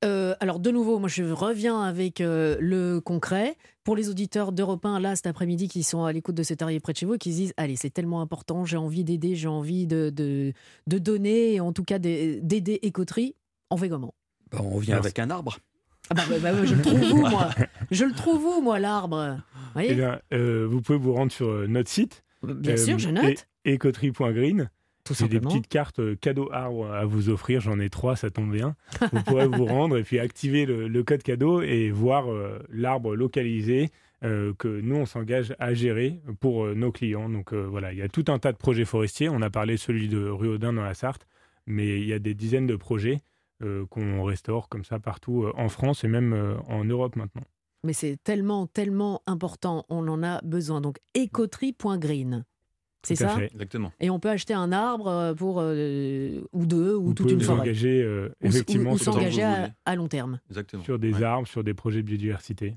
[0.04, 3.56] Euh, alors de nouveau, moi je reviens avec euh, le concret.
[3.84, 6.80] Pour les auditeurs d'Europe 1, là cet après-midi, qui sont à l'écoute de cet arrivé
[6.80, 9.50] près de chez vous, qui se disent, allez, c'est tellement important, j'ai envie d'aider, j'ai
[9.50, 13.36] envie de, de, donner, en tout cas d'aider Écoterie,
[13.70, 14.14] on fait comment?
[14.52, 15.58] Bah, On vient avec un arbre.
[16.10, 17.50] Ah bah, bah, bah, je le trouve où, moi?
[17.92, 19.38] Je le trouve où, moi, l'arbre?
[19.80, 19.98] Eh
[20.34, 22.24] euh, Vous pouvez vous rendre sur notre site.
[22.44, 23.48] Bien sûr, je note.
[23.66, 24.70] Écoterie.green.
[25.04, 27.60] tout J'ai des petites cartes euh, cadeau arbre à vous offrir.
[27.62, 28.76] J'en ai trois, ça tombe bien.
[29.12, 33.16] Vous pourrez vous rendre et puis activer le, le code cadeau et voir euh, l'arbre
[33.16, 33.90] localisé
[34.24, 37.30] euh, que nous, on s'engage à gérer pour euh, nos clients.
[37.30, 39.30] Donc voilà, il y a tout un tas de projets forestiers.
[39.30, 41.28] On a parlé de celui de rue Audin dans la Sarthe,
[41.68, 43.22] mais il y a des dizaines de projets
[43.90, 47.44] qu'on restaure comme ça partout en France et même en Europe maintenant.
[47.86, 49.86] Mais c'est tellement, tellement important.
[49.88, 50.82] On en a besoin.
[50.82, 52.44] Donc, écoterie.green.
[53.06, 53.46] C'est ça fait.
[53.54, 53.92] Exactement.
[54.00, 57.40] Et on peut acheter un arbre euh, pour euh, ou deux ou Vous toute une
[57.40, 57.62] vous forêt.
[57.62, 59.44] engager euh, effectivement ou, ou s'engager.
[59.44, 60.40] à, long terme.
[60.50, 60.84] Exactement.
[60.84, 61.24] sur des Ouais.
[61.24, 62.76] arbres, sur des projets de biodiversité.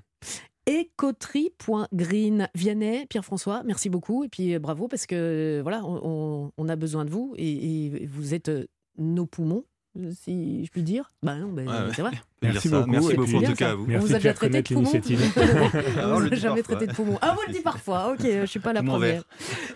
[0.66, 2.48] Écoterie.green.
[2.54, 4.24] Vianney, Pierre-François, merci beaucoup.
[4.24, 8.34] Et puis euh, bravo parce que voilà, on, a besoin de vous et, et vous
[8.34, 8.50] êtes
[8.98, 9.64] nos poumons,
[10.24, 11.12] si je puis dire.
[11.22, 12.12] Bah non, ben, Ouais, c'est vrai.
[12.42, 13.86] Merci beaucoup, Merci beaucoup en tout cas à vous.
[13.86, 15.20] Merci on vous a déjà traité de l'initiative.
[16.04, 16.76] on vous le a dit jamais parfois.
[16.76, 17.18] traité de poumons.
[17.22, 18.12] Ah, vous le dites parfois.
[18.12, 19.12] Ok, je suis pas la Poumon première.
[19.14, 19.22] vert.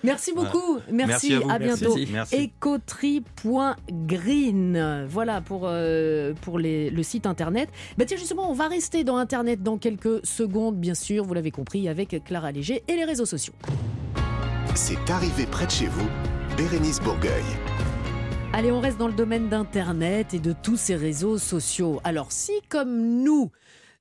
[0.04, 0.78] Merci beaucoup.
[0.92, 1.30] Merci.
[1.30, 1.50] Merci à vous.
[1.50, 1.96] À bientôt.
[2.33, 5.06] Écoterie.green.
[5.09, 7.68] Voilà pour, euh, pour les- le site internet.
[7.98, 11.50] Bah tiens, justement, on va rester dans internet dans quelques secondes, bien sûr, vous l'avez
[11.50, 13.54] compris, avec Clara Léger et les réseaux sociaux.
[14.74, 16.06] C'est arrivé près de chez vous,
[16.56, 17.42] Bérénice Bourgueil.
[18.52, 22.00] Allez, on reste dans le domaine d'internet et de tous ces réseaux sociaux.
[22.02, 23.52] Alors, si comme nous,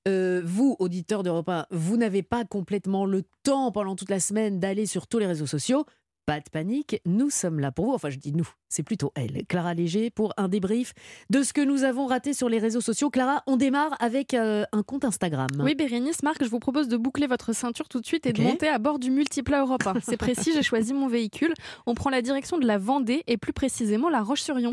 [0.08, 4.60] euh, vous, auditeurs d'Europe 1, vous n'avez pas complètement le temps pendant toute la semaine
[4.60, 5.86] d'aller sur tous les réseaux sociaux,
[6.30, 7.94] pas de panique, nous sommes là pour vous.
[7.94, 10.94] Enfin, je dis nous, c'est plutôt elle, Clara Léger, pour un débrief
[11.32, 13.10] de ce que nous avons raté sur les réseaux sociaux.
[13.10, 15.48] Clara, on démarre avec euh, un compte Instagram.
[15.60, 18.44] Oui, Bérénice, Marc, je vous propose de boucler votre ceinture tout de suite et de
[18.44, 19.94] monter à bord du Multiplat Europe 1.
[20.04, 21.52] C'est précis, j'ai choisi mon véhicule.
[21.88, 24.70] On prend la direction de la Vendée et plus précisément la Roche-sur-Yon.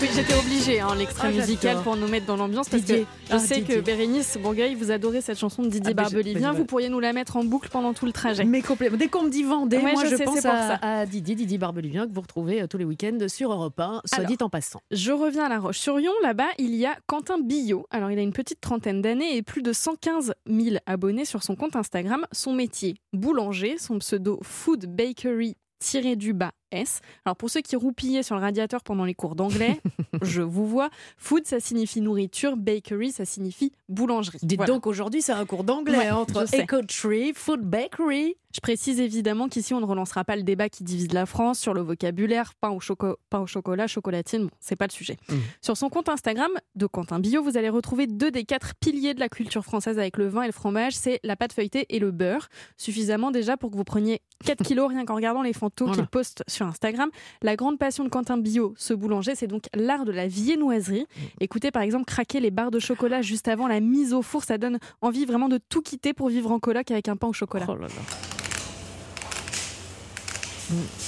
[0.00, 3.02] Oui, j'étais obligée, hein, l'extrait Ah, musical pour nous mettre dans l'ambiance parce Didier.
[3.04, 3.76] que je Ah, sais Didier.
[3.76, 6.52] que Bérénice Bourgueil, vous adorez cette chanson de Didier Ah, Barbelivien.
[6.52, 8.44] Vous pourriez nous la mettre en boucle pendant tout le trajet.
[8.44, 8.98] Mais complètement.
[9.04, 11.58] Dès qu'on me dit Vendée, Ouais, moi je je, sais, pense à, à Didier, Didier
[11.58, 14.30] Barbelivien, que vous retrouvez euh, tous les week-ends sur Europe 1, soit Alors.
[14.30, 14.80] dit en passant.
[14.90, 16.10] Je reviens à La Roche-sur-Yon.
[16.22, 17.84] Là-bas, il y a Quentin Billot.
[17.90, 21.54] Alors, il a une petite trentaine d'années et plus de 115 000 abonnés sur son
[21.54, 22.24] compte Instagram.
[22.32, 23.76] Son métier, boulanger.
[23.76, 27.00] Son pseudo, Food Bakery tiré du bas S.
[27.24, 29.80] Alors pour ceux qui roupillaient sur le radiateur pendant les cours d'anglais,
[30.22, 30.90] je vous vois.
[31.18, 32.56] Food, ça signifie nourriture.
[32.56, 34.38] Bakery, ça signifie boulangerie.
[34.42, 34.72] Dites Voilà.
[34.72, 36.44] donc, aujourd'hui, c'est un cours d'anglais Ouais, entre.
[36.54, 38.36] Eco Tree, Food Bakery.
[38.54, 41.74] Je précise évidemment qu'ici, on ne relancera pas le débat qui divise la France sur
[41.74, 44.44] le vocabulaire pain au, choco- pain au chocolat, chocolatine.
[44.44, 45.16] Bon, c'est pas le sujet.
[45.28, 45.40] Mhm.
[45.60, 49.18] Sur son compte Instagram de Quentin Billot, vous allez retrouver deux des quatre piliers de
[49.18, 52.12] la culture française avec le vin et le fromage c'est la pâte feuilletée et le
[52.12, 52.48] beurre.
[52.76, 56.02] Suffisamment déjà pour que vous preniez 4 kilos rien qu'en regardant les photos Voilà.
[56.02, 57.10] qu'il poste sur Instagram.
[57.42, 61.06] La grande passion de Quentin Billot, ce boulanger, c'est donc l'art de la viennoiserie.
[61.40, 64.58] Écoutez par exemple craquer les barres de chocolat juste avant la mise au four, ça
[64.58, 67.66] donne envie vraiment de tout quitter pour vivre en coloc avec un pain au chocolat.
[67.68, 67.94] Oh là là.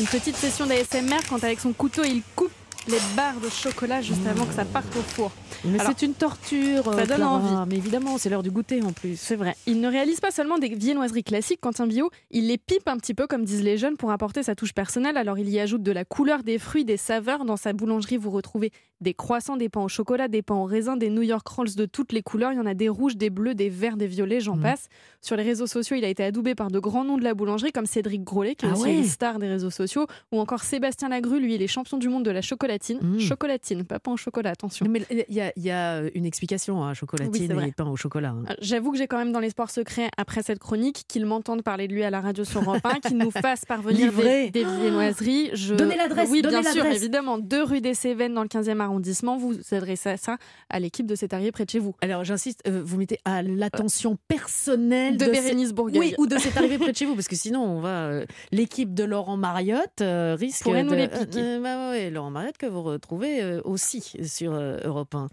[0.00, 2.52] Une petite session d'ASMR quand avec son couteau il coupe
[2.88, 5.32] les barres de chocolat juste avant que ça parte au four.
[5.64, 6.84] Mais c'est une torture.
[6.84, 7.32] ça euh, donne Clara.
[7.36, 7.70] envie.
[7.70, 9.18] Mais évidemment, c'est l'heure du goûter en plus.
[9.18, 9.56] C'est vrai.
[9.66, 13.14] Il ne réalise pas seulement des viennoiseries classiques, Quentin Bio, il les pipe un petit
[13.14, 15.16] peu comme disent les jeunes pour apporter sa touche personnelle.
[15.16, 17.44] Alors il y ajoute de la couleur, des fruits, des saveurs.
[17.44, 18.70] Dans sa boulangerie, vous retrouvez
[19.02, 21.84] des croissants, des pains au chocolat, des pains au raisin, des New York Rolls de
[21.84, 22.52] toutes les couleurs.
[22.52, 24.62] Il y en a des rouges, des bleus, des verts, des violets, j'en Mhm.
[24.62, 24.88] passe.
[25.20, 27.72] Sur les réseaux sociaux, il a été adoubé par de grands noms de la boulangerie
[27.72, 28.94] comme Cédric Grolet, qui est Ah aussi ouais.
[28.98, 32.24] une star des réseaux sociaux, ou encore Sébastien Lagru, lui, il est champion du monde
[32.24, 32.40] de la
[32.76, 32.98] chocolatine.
[33.02, 33.20] Mhm.
[33.20, 34.86] Chocolatine, pas pain au chocolat, attention.
[34.88, 38.30] Mais il y a, y a une explication à Oui, chocolatine et pain au chocolat.
[38.30, 38.44] hein.
[38.50, 41.88] Euh, J'avoue que j'ai quand même dans l'espoir secret, après cette chronique, qu'il m'entende parler
[41.88, 45.50] de lui à la radio sur Europe 1, qu'il nous fasse parvenir des, des viennoiseries.
[45.54, 45.74] Je...
[45.74, 47.38] Donnez l'adresse, Oui, donnez bien sûr, évidemment.
[47.38, 49.36] Deux rue des Cévennes dans le 15e arrondissement.
[49.36, 50.36] Vous adressez ça
[50.70, 51.94] à l'équipe de cet arrivé près de chez vous.
[52.02, 55.98] Alors j'insiste, euh, vous mettez à l'attention personnelle De, ces- Bérénice Bourgueil.
[55.98, 57.88] Oui, ou de cet arrivé près de chez vous, parce que sinon, on va.
[58.06, 60.88] euh, L'équipe de Laurent Mariotte euh, risque Pourrait de.
[60.88, 61.40] nous les piquer.
[61.40, 65.28] Euh, bah ouais, Laurent Mariotte que vous retrouvez euh, aussi sur euh, Europe 1.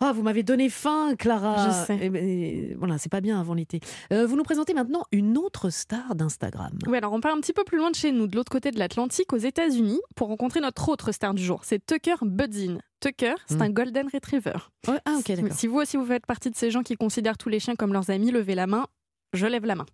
[0.00, 1.66] Ah, vous m'avez donné faim, Clara.
[1.66, 1.98] Je sais.
[2.00, 3.80] Eh ben, eh, voilà, c'est pas bien avant l'été.
[4.12, 6.70] Euh, vous nous présentez maintenant une autre star d'Instagram.
[6.86, 8.70] Oui, alors on part un petit peu plus loin de chez nous, de l'autre côté
[8.70, 11.62] de l'Atlantique, aux États-Unis, pour rencontrer notre autre star du jour.
[11.64, 12.78] C'est Tucker Budzin.
[13.00, 13.62] Tucker, c'est Hmm.
[13.62, 14.58] un Golden Retriever.
[14.86, 15.52] Ah, ok, d'accord.
[15.58, 17.92] Si vous aussi vous faites partie de ces gens qui considèrent tous les chiens comme
[17.92, 18.86] leurs amis, levez la main.
[19.32, 19.86] Je lève la main.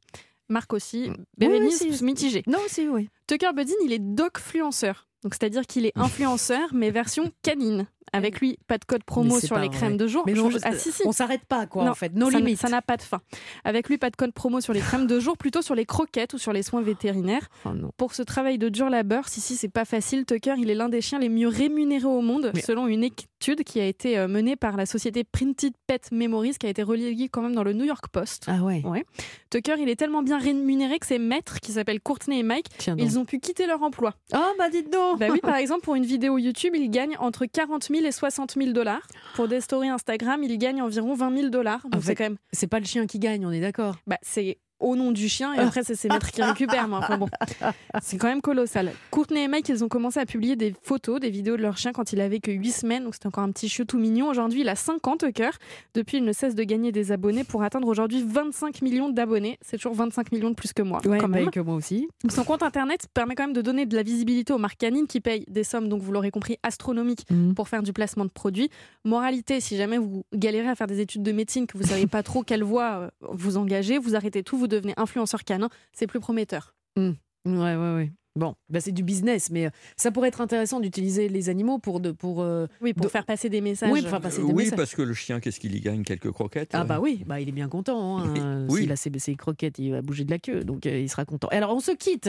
[0.50, 1.10] Marc aussi.
[1.38, 2.04] Bérénice, oui, si.
[2.04, 2.42] mitigé.
[2.46, 3.08] Non, c'est oui.
[3.26, 5.08] Tucker Budzin, il est dog-fluenceur.
[5.24, 7.86] Donc, c'est-à-dire qu'il est influenceur, mais version canine.
[8.12, 10.22] Avec lui, pas de code promo sur les crèmes de jour.
[10.26, 11.02] Mais non, ah, si, si.
[11.04, 12.14] on s'arrête pas, quoi, en fait.
[12.14, 12.60] Nos limites.
[12.60, 13.20] Ça n'a pas de fin.
[13.64, 16.34] Avec lui, pas de code promo sur les crèmes de jour, plutôt sur les croquettes
[16.34, 17.48] ou sur les soins vétérinaires.
[17.64, 20.24] Oh Pour ce travail de dur labeur, si, si, c'est pas facile.
[20.24, 23.80] Tucker, il est l'un des chiens les mieux rémunérés au monde, selon une étude qui
[23.80, 27.42] a été euh, menée par la société Printed Pet Memories, qui a été relayée quand
[27.42, 28.44] même dans le New York Post.
[28.46, 28.82] Ah ouais.
[28.84, 29.04] ouais.
[29.50, 33.18] Tucker, il est tellement bien rémunéré que ses maîtres, qui s'appellent Courtney et Mike, ils
[33.18, 34.14] ont pu quitter leur emploi.
[34.34, 37.46] Oh, bah dites donc Bah oui, par exemple, pour une vidéo YouTube, il gagne entre
[37.46, 39.06] 40 000 et 60 000 dollars.
[39.34, 41.86] Pour des stories Instagram, il gagne environ 20 000 dollars.
[41.90, 42.36] Donc c'est quand même.
[42.52, 43.96] C'est pas le chien qui gagne, on est d'accord.
[44.06, 46.88] Bah c'est au nom du chien et après c'est ses maîtres qui récupèrent.
[46.92, 47.28] enfin bon,
[48.02, 48.92] c'est quand même colossal.
[49.10, 51.92] Courtney et Mike, ils ont commencé à publier des photos, des vidéos de leur chien
[51.92, 54.28] quand il avait que 8 semaines, donc c'était encore un petit chiot tout mignon.
[54.28, 55.58] Aujourd'hui, il a 50 cœurs.
[55.94, 59.58] Depuis, il ne cesse de gagner des abonnés pour atteindre aujourd'hui 25 millions d'abonnés.
[59.62, 61.00] C'est toujours 25 millions de plus que moi.
[61.06, 61.50] Ouais, quand même.
[61.50, 62.08] que moi aussi.
[62.28, 65.20] Son compte internet permet quand même de donner de la visibilité aux marques canines qui
[65.20, 67.54] payent des sommes, donc vous l'aurez compris, astronomiques mhm.
[67.54, 68.70] pour faire du placement de produits.
[69.04, 72.22] Moralité, si jamais vous galérez à faire des études de médecine, que vous savez pas
[72.22, 76.20] trop quelle voie euh, vous engager, vous arrêtez tout, vous devenez influenceur canin, c'est plus
[76.20, 76.74] prometteur.
[76.96, 77.12] Mmh.
[77.46, 78.12] Ouais, ouais, ouais.
[78.36, 82.00] Bon, bah c'est du business, mais euh, ça pourrait être intéressant d'utiliser les animaux pour
[82.00, 83.92] de, pour euh, oui pour faire passer des messages.
[83.92, 86.70] Oui, pour passer des oui parce que le chien, qu'est-ce qu'il y gagne quelques croquettes.
[86.72, 88.18] Ah bah oui, bah il est bien content.
[88.18, 88.66] Hein.
[88.68, 91.48] S'il a ses, croquettes, il va bouger de la queue, donc euh, il sera content.
[91.52, 92.28] Et alors on se quitte,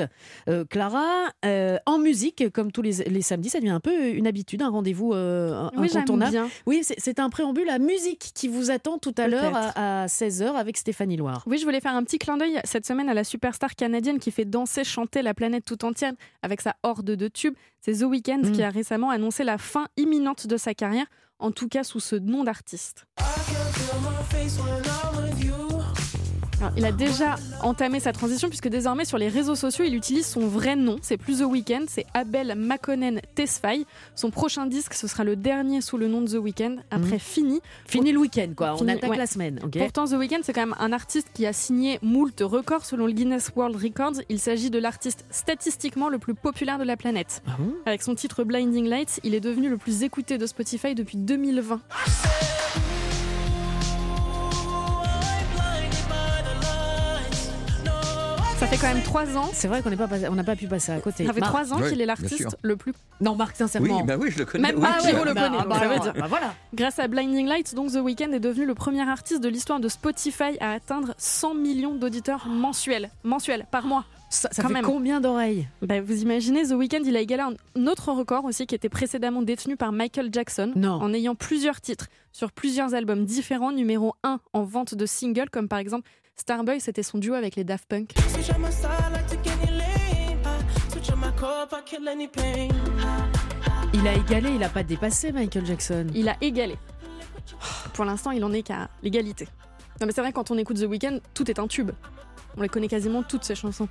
[0.69, 4.69] Clara, en musique, comme tous les, les, samedis, ça devient un peu une habitude, un
[4.69, 6.37] rendez-vous oui, incontournable.
[6.67, 10.53] Oui, c'est un préambule à musique qui vous attend tout à l'heure à, à 16h
[10.53, 11.43] avec Stéphanie Loire.
[11.47, 14.29] Oui, je voulais faire un petit clin d'œil cette semaine à la superstar canadienne qui
[14.29, 15.94] fait danser, chanter la planète tout entière
[16.41, 17.55] avec sa horde de tubes.
[17.81, 18.65] C'est The Weeknd qui mm.
[18.65, 21.07] a récemment annoncé la fin imminente de sa carrière,
[21.39, 23.05] en tout cas sous ce nom d'artiste
[26.77, 30.47] il a déjà entamé sa transition puisque désormais sur les réseaux sociaux, il utilise son
[30.47, 30.97] vrai nom.
[31.01, 33.85] C'est plus The Weeknd, c'est Abel Makonnen Tesfaye.
[34.15, 36.77] Son prochain disque, ce sera le dernier sous le nom de The Weeknd.
[36.91, 37.19] Après, mhm.
[37.19, 37.61] fini.
[37.85, 38.75] Fini le week-end, quoi.
[38.79, 39.59] On attaque la semaine.
[39.59, 43.13] Pourtant, The Weeknd, c'est quand même un artiste qui a signé moult records selon le
[43.13, 44.21] Guinness World Records.
[44.29, 47.41] Il s'agit de l'artiste statistiquement le plus populaire de la planète.
[47.47, 51.17] Ah Avec son titre Blinding Lights, il est devenu le plus écouté de Spotify depuis
[51.17, 51.81] 2020.
[58.75, 59.49] Fait quand même trois ans.
[59.53, 61.25] C'est vrai qu'on n'a pas, pas pu passer à côté.
[61.25, 62.93] Ça fait trois ans qu'il est l'artiste le plus.
[63.21, 63.97] Non, Marc, sincèrement.
[63.97, 64.67] Oui, bah oui, je le connais.
[64.67, 65.57] Même oui, ah, le bah, connaît.
[65.65, 66.53] Bah, bah, voilà.
[66.73, 69.87] Grâce à Blinding Lights, donc The Weeknd est devenu le premier artiste de l'histoire de
[69.87, 74.05] Spotify à atteindre 100 millions d'auditeurs mensuels, mensuels par mois.
[74.29, 75.67] Ça, fait combien d'oreilles?
[75.81, 79.43] Bah, Vous imaginez, The Weeknd, il a égalé un autre record aussi qui était précédemment
[79.43, 80.93] détenu par Michael Jackson non.
[80.93, 85.69] en ayant plusieurs titres sur plusieurs albums différents, numéro 1 en vente de singles, comme
[85.69, 88.13] par exemple Starboy, c'était son duo avec les Daft Punk.
[93.93, 96.07] Il a égalé, il n'a pas dépassé Michael Jackson.
[96.13, 96.75] Il a égalé.
[97.93, 99.47] Pour l'instant, il en est qu'à l'égalité.
[100.01, 101.91] Non mais c'est vrai, quand on écoute The Weeknd, tout est un tube.
[102.57, 103.87] On les connaît quasiment toutes ces chansons.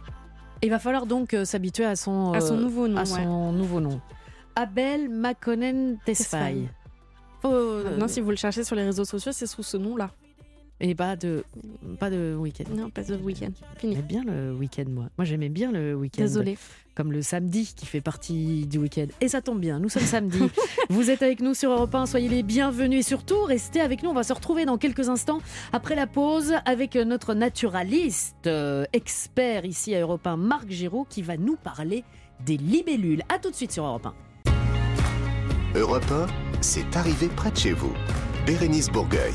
[0.63, 2.99] Il va falloir donc euh, s'habituer à son, à son nouveau nom.
[2.99, 4.01] À son nouveau nom.
[4.55, 6.69] Abel Makonnen Tesfaye.
[7.43, 10.11] Maintenant, si vous le cherchez sur les réseaux sociaux, c'est sous ce nom-là.
[10.81, 11.45] Et pas de,
[12.01, 12.65] pas de week-end.
[12.75, 13.51] Non, pas de week-end.
[13.79, 13.95] Fini.
[13.95, 15.05] J'aimais bien le week-end, moi.
[15.17, 16.23] Moi, j'aimais bien le week-end.
[16.23, 16.59] Désolée.
[16.97, 19.07] Comme le samedi qui fait partie du week-end.
[19.21, 20.43] Et ça tombe bien, nous sommes samedi.
[20.91, 24.11] Vous êtes avec nous sur Europe 1, soyez les bienvenus et surtout, restez avec nous.
[24.11, 25.41] On va se retrouver dans quelques instants
[25.73, 31.23] après la pause avec notre naturaliste, euh, expert ici à Europe 1, Marc Giraud, qui
[31.23, 32.05] va nous parler
[32.45, 33.23] des libellules.
[33.29, 34.15] A tout de suite sur Europe 1.
[35.79, 36.27] Europe 1,
[36.61, 37.93] c'est arrivé près de chez vous.
[38.47, 39.35] Bérénice Bourgueil.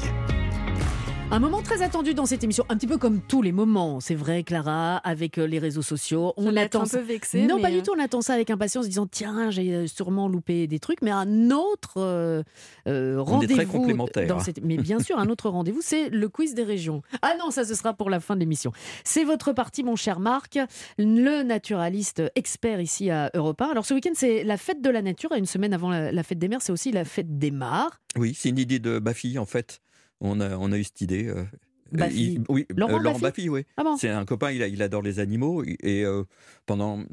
[1.32, 4.16] Un moment très attendu dans cette émission, un petit peu comme tous les moments, c'est
[4.16, 6.34] vrai, Clara, avec euh, les réseaux sociaux.
[6.38, 7.46] On attend un peu vexé.
[7.46, 7.92] Non, pas du euh, tout.
[7.96, 11.52] On attend ça avec impatience, disant tiens, j'ai euh, sûrement loupé des trucs, mais un
[11.52, 12.44] autre
[12.88, 13.54] rendez-vous.
[13.54, 14.38] très complémentaire.
[14.64, 17.04] Mais bien sûr, un autre rendez-vous, c'est le quiz des régions.
[17.22, 18.72] Ah non, ça ce sera pour la fin de l'émission.
[19.04, 20.58] C'est votre partie, mon cher Marc,
[20.98, 23.68] le naturaliste expert ici à Europa.
[23.70, 25.32] Alors ce week-end, c'est la fête de la nature.
[25.34, 28.02] Et une semaine avant la, la fête des mers, c'est aussi la fête des mares.
[28.18, 29.80] Oui, c'est une idée de ma fille en fait
[30.22, 31.28] on a, on a eu cette idée.
[31.28, 31.44] Euh,
[31.92, 32.40] Baffy.
[32.50, 33.66] oui, Laurent, Laurent Baffy, oui.
[33.78, 35.64] Ah c'est un copain, il, il, adore les animaux.
[35.66, 36.06] Et
[36.66, 37.04] pendant euh,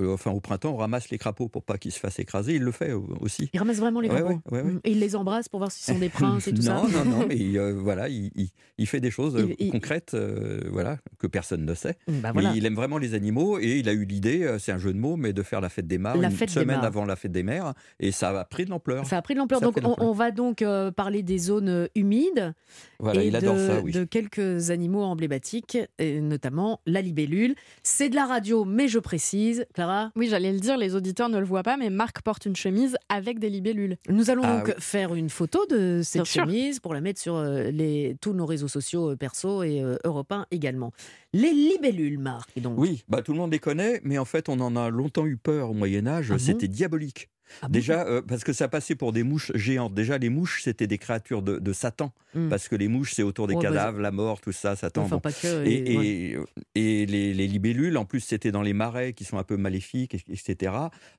[0.00, 2.54] enfin au printemps, on ramasse les crapauds pour pas qu'ils se fassent écraser.
[2.54, 3.50] Il le fait aussi.
[3.52, 4.40] Il ramasse vraiment les crapauds.
[4.84, 6.74] et il les embrasse pour voir s'ils sont des princes et tout ça.
[6.74, 8.30] Non, non, non, mais euh, voilà, il,
[8.78, 9.36] il, fait des choses
[9.70, 11.96] concrètes, euh, voilà, que personne ne sait.
[12.08, 14.92] Bah, mais il aime vraiment les animaux et il a eu l'idée, c'est un jeu
[14.92, 17.42] de mots, mais de faire la fête des mares une semaine avant la fête des
[17.42, 17.74] mers.
[17.98, 19.06] Et ça a pris de l'ampleur.
[19.06, 19.60] Ça a pris de l'ampleur.
[19.60, 20.64] Donc on, va donc
[20.96, 22.54] parler des zones humides.
[22.98, 23.92] Voilà, et il adore de, ça, oui.
[23.92, 27.54] de quelques animaux emblématiques, et notamment la libellule.
[27.82, 31.38] C'est de la radio, mais je précise, Clara Oui, j'allais le dire, les auditeurs ne
[31.38, 33.96] le voient pas, mais Marc porte une chemise avec des libellules.
[34.08, 34.72] Nous allons Ah donc oui.
[34.78, 36.44] faire une photo de cette Bien sûr.
[36.44, 39.96] chemise pour la mettre sur euh, les, tous nos réseaux sociaux euh, perso et euh,
[40.04, 40.92] européens également.
[41.32, 42.58] Les libellules, Marc.
[42.60, 42.78] Donc.
[42.78, 45.36] Oui, bah, tout le monde les connaît, mais en fait, on en a longtemps eu
[45.36, 46.26] peur au Moyen-Âge.
[46.30, 47.28] Ah bon c'était diabolique.
[47.62, 49.94] Ah bon Déjà, euh, parce que ça passait pour des mouches géantes.
[49.94, 52.12] Déjà, les mouches, c'était des créatures de, de Satan.
[52.34, 52.48] Hmm.
[52.48, 55.02] Parce que les mouches, c'est autour des Ouais, bah, cadavres, la mort, tout ça, Satan.
[55.02, 55.20] Enfin, bon.
[55.20, 55.66] pas que.
[55.66, 56.44] Et, et- ouais.
[56.76, 59.56] et, et les, les libellules, en plus, c'était dans les marais qui sont un peu
[59.56, 60.72] maléfiques, et- etc.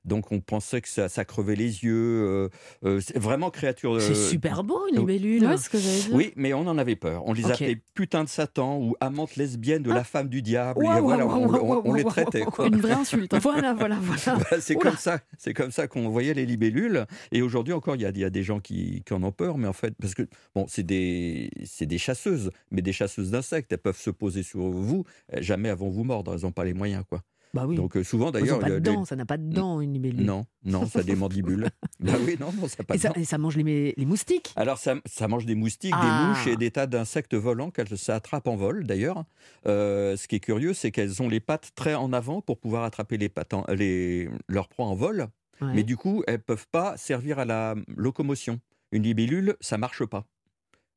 [0.06, 1.92] Donc, on pensait que ça, ça crevait les yeux.
[1.94, 2.48] euh,
[2.84, 4.00] euh, vraiment créature.
[4.00, 5.44] C'est euh, super beau, une libellule.
[5.44, 6.14] Ouais, c'est ce que.
[6.14, 7.22] Oui, mais on en avait peur.
[7.26, 10.80] On les appelait putain de Satan ou amante lesbienne de la femme du diable.
[10.82, 12.42] Et voilà, on, waouh, on- on les traitait.
[12.42, 12.66] quoi.
[12.68, 13.34] Une vraie insulte.
[13.34, 13.38] hein.
[13.42, 14.38] Voilà, voilà, voilà.
[14.38, 17.06] Voilà, c'est comme ça, c'est comme ça qu'on voyait les libellules.
[17.32, 19.32] Et aujourd'hui encore, il y a, il y a des gens qui, qui en ont
[19.32, 20.22] peur, mais en fait, parce que
[20.54, 23.72] bon, c'est des, c'est des chasseuses, mais des chasseuses d'insectes.
[23.72, 25.04] Elles peuvent se poser sur vous,
[25.34, 26.34] euh, jamais elles vont vous mordre.
[26.34, 27.22] Elles n'ont pas les moyens, quoi.
[27.54, 27.76] Bah oui.
[27.76, 30.24] Donc euh, souvent, d'ailleurs, pas de ça n'a pas de dents, une libellule.
[30.24, 31.68] non, non, ça a des mandibules.
[32.00, 33.20] bah oui, non, non, ça n'a pas Et de ça, dents.
[33.20, 34.54] et ça mange les, les moustiques.
[34.56, 36.00] Alors ça, ça mange des moustiques, Ah.
[36.22, 39.24] des mouches et des tas d'insectes volants qu'elles s'attrapent en vol d'ailleurs.
[39.66, 42.84] Euh, ce qui est curieux, c'est qu'elles ont les pattes très en avant pour pouvoir
[42.84, 45.26] attraper les pattes en- les, leurs proies en vol.
[45.62, 45.72] Ouais.
[45.74, 48.60] Mais du coup, elles peuvent pas servir à la locomotion.
[48.90, 50.26] Une libellule, ça marche pas.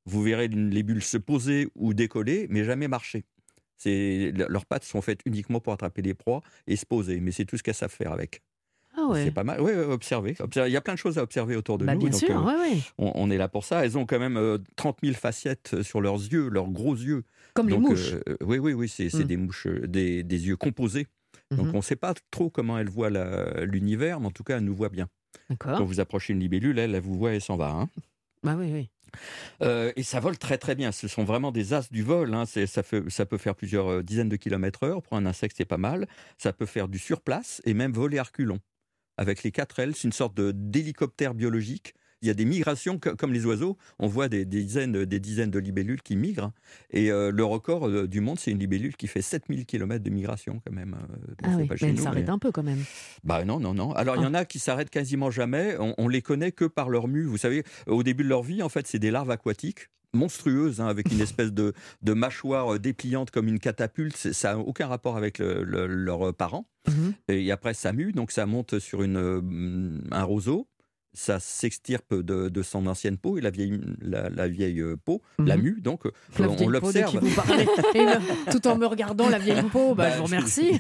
[0.06, 3.24] Vous verrez une libellule se poser ou décoller, mais jamais marcher.
[3.78, 7.46] C'est leurs pattes sont faites uniquement pour attraper les proies et se poser, mais c'est
[7.46, 8.42] tout ce qu'elles savent faire avec.
[8.98, 9.26] Ah ouais.
[9.26, 9.60] C'est pas mal.
[9.60, 10.36] Oui, observer.
[10.40, 10.70] Observer.
[10.70, 12.00] Il y a plein de choses à observer autour de Bah, nous.
[12.00, 12.78] bien donc, sûr, euh, ouais, ouais.
[12.98, 13.84] on, on est là pour ça.
[13.84, 17.24] Elles ont quand même euh, 30 000 facettes sur leurs yeux, leurs gros yeux.
[17.54, 18.14] Comme les mouches.
[18.14, 19.28] euh, oui, oui, oui, c'est c'est Mm.
[19.28, 21.08] des mouches, euh, des, des yeux composés.
[21.52, 21.74] Donc Mhm.
[21.74, 24.64] on ne sait pas trop comment elles voient la- l'univers, mais en tout cas, elles
[24.64, 25.08] nous voient bien.
[25.60, 27.70] Quand vous approchez une libellule, elle, elle vous voit et s'en va.
[27.72, 27.90] hein.
[28.44, 28.90] Bah oui, oui.
[29.64, 30.92] Euh, et ça vole très très bien.
[30.92, 32.34] Ce sont vraiment des as du vol.
[32.34, 32.46] hein.
[32.46, 35.02] Ça, fait- ça peut faire plusieurs euh, dizaines de kilomètres heure.
[35.02, 36.08] Pour un insecte, c'est pas mal.
[36.38, 38.60] Ça peut faire du surplace et même voler à reculons.
[39.18, 41.96] Avec les quatre ailes, c'est une sorte de- d'hélicoptère biologique.
[42.26, 43.78] Il y a des migrations, co- comme les oiseaux.
[44.00, 46.52] On voit des, des dizaines, des dizaines de libellules qui migrent.
[46.90, 50.10] Et euh, le record euh, du monde, c'est une libellule qui fait 7000 km de
[50.10, 50.96] migration quand même.
[50.96, 52.84] euh, Ah oui, pas mais elle s'arrête mais- un peu quand même.
[53.24, 53.92] bah non, non, non.
[53.94, 54.30] Alors il y Ah.
[54.30, 55.76] en a qui s'arrêtent quasiment jamais.
[55.80, 57.26] On, on les connaît que par leur mue.
[57.26, 60.88] Vous savez, au début de leur vie, en fait, c'est des larves aquatiques monstrueuses, hein,
[60.88, 64.16] avec une espèce de, de mâchoire dépliante comme une catapulte.
[64.16, 66.68] Ça n'a aucun rapport avec le- le- leurs parents.
[66.88, 67.14] Mhm.
[67.28, 70.68] Et après, ça mue, donc ça monte sur une, un roseau.
[71.16, 75.22] Ça s'extirpe de, de son ancienne peau, et la vieille, la, la vieille euh, peau,
[75.40, 77.20] la mue, donc euh, La on l'observe.
[78.52, 80.80] tout en me regardant la vieille peau, bah, Bah, je vous remercie.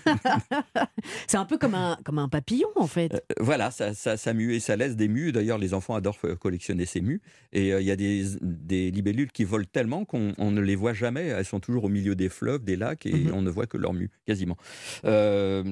[1.27, 3.13] c'est un peu comme un, comme un papillon en fait.
[3.13, 5.31] Euh, Voilà, ça, ça, ça mue et ça laisse des mues.
[5.31, 7.21] D'ailleurs, les enfants adorent euh, collectionner ces mues.
[7.53, 10.75] Et euh, il y a des, des libellules qui volent tellement qu'on on ne les
[10.75, 11.27] voit jamais.
[11.27, 13.31] Elles sont toujours au milieu des fleuves, des lacs, et Mhm.
[13.33, 14.57] on ne voit que leurs mues, quasiment.
[15.05, 15.63] Euh,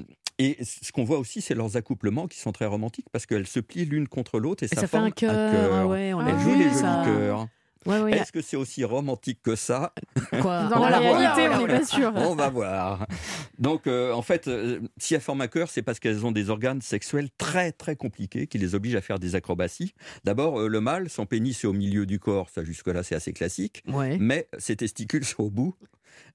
[0.46, 3.60] et ce qu'on voit aussi, c'est leurs accouplements qui sont très romantiques parce qu'elles se
[3.60, 5.88] plient l'une contre l'autre et, Et ça, ça fait forme un cœur.
[5.90, 7.48] ouais, on a Elles jouent les jolis cœurs.
[7.86, 8.18] Ouais, ouais.
[8.18, 9.94] Est-ce que c'est aussi romantique que ça?
[10.42, 10.70] Quoi?
[10.70, 11.20] Dans On la voir.
[11.20, 12.14] réalité, Voilà, on n'est pas sûr.
[12.16, 13.06] On va voir.
[13.60, 16.50] Donc, euh, en fait, euh, si elles forment un cœur, c'est parce qu'elles ont des
[16.50, 19.94] organes sexuels très, très compliqués qui les obligent à faire des acrobaties.
[20.24, 22.50] D'abord, euh, le mâle, son pénis est au milieu du corps.
[22.50, 23.84] Ça, jusque-là, c'est assez classique.
[23.88, 24.18] Ouais.
[24.18, 25.76] Mais ses testicules sont au bout.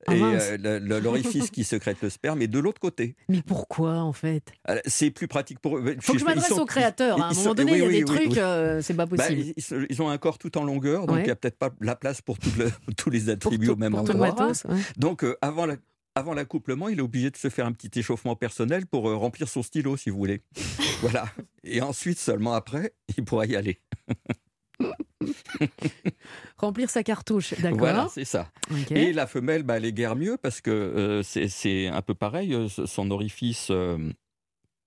[0.07, 3.17] Ah, et euh, l'orifice qui sécrète le sperme est de l'autre côté.
[3.29, 4.43] Mais pourquoi en fait?
[4.71, 5.97] Euh, C'est plus pratique pour eux.
[6.01, 7.19] Faut que je m'adresse sont- au créateur.
[7.21, 7.29] hein.
[7.29, 9.07] À un moment donné, oui, il y a oui, des oui, trucs, euh, c'est pas
[9.07, 9.53] Bah, possible.
[9.57, 11.25] ils, ils ont un corps tout en longueur, donc il Ouais.
[11.25, 14.15] n'y a peut-être pas la place pour le- tous les attributs tout- au même endroit.
[14.29, 14.77] matos, ouais.
[14.97, 15.77] Donc, euh, avant la-
[16.15, 19.63] avant l'accouplement, il est obligé de se faire un petit échauffement personnel pour remplir son
[19.63, 20.43] stylo, si vous voulez.
[21.01, 21.27] voilà.
[21.65, 23.81] Et ensuite, seulement après, il pourra y aller.
[26.57, 27.79] Remplir sa cartouche, d'accord.
[27.79, 28.51] Voilà, c'est ça.
[28.91, 32.15] Et la femelle, bah, elle est guère mieux parce que euh, c'est- c'est un peu
[32.15, 32.55] pareil.
[32.55, 33.99] euh, Son orifice, euh,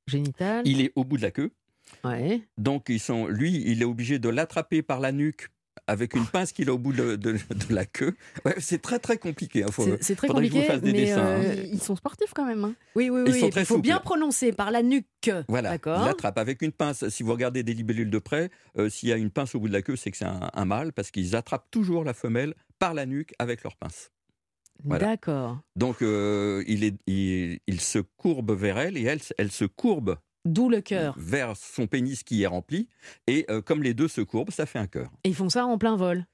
[0.08, 0.66] Génital.
[0.68, 1.52] il est au bout de la queue.
[2.04, 2.42] Ouais.
[2.58, 5.50] Donc, ils sont, lui, il est obligé de l'attraper par la nuque
[5.88, 8.16] avec une pince qu'il a au bout de, de- de la queue.
[8.46, 9.64] Ouais, c'est très, très compliqué.
[9.64, 10.68] hein, faut- C'est- très que je compliqué.
[10.84, 11.44] mais, dessins, hein.
[11.44, 12.64] euh, Ils ils sont sportifs quand même.
[12.64, 12.74] hein.
[12.96, 13.40] Oui, oui, Ils oui.
[13.40, 15.06] sont et très Il faut bien prononcer par la nuque.
[15.48, 16.06] Voilà, il D'accord.
[16.06, 17.08] l'attrape avec une pince.
[17.10, 19.68] Si vous regardez des libellules de près, euh, s'il y a une pince au bout
[19.68, 22.54] de la queue, c'est que c'est un, un mâle parce qu'ils attrapent toujours la femelle
[22.80, 24.12] par la nuque avec leur pince.
[24.84, 25.08] Voilà.
[25.10, 25.60] D'accord.
[25.76, 30.18] Donc euh, il, est, il, il se courbe vers elle et elle, elle se courbe
[30.46, 31.14] D'où le cœur.
[31.18, 32.88] vers son pénis qui est rempli.
[33.28, 35.12] Et euh, comme les deux se courbent, ça fait un cœur.
[35.24, 36.26] Et ils font ça en plein vol.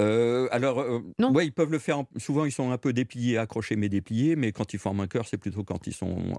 [0.00, 1.32] Euh, alors, euh, Non.
[1.32, 2.00] ouais, ils peuvent le faire.
[2.00, 4.34] en- souvent, ils sont un peu dépliés, accrochés mais dépliés.
[4.34, 6.32] Mais quand ils forment un cœur, c'est plutôt quand ils sont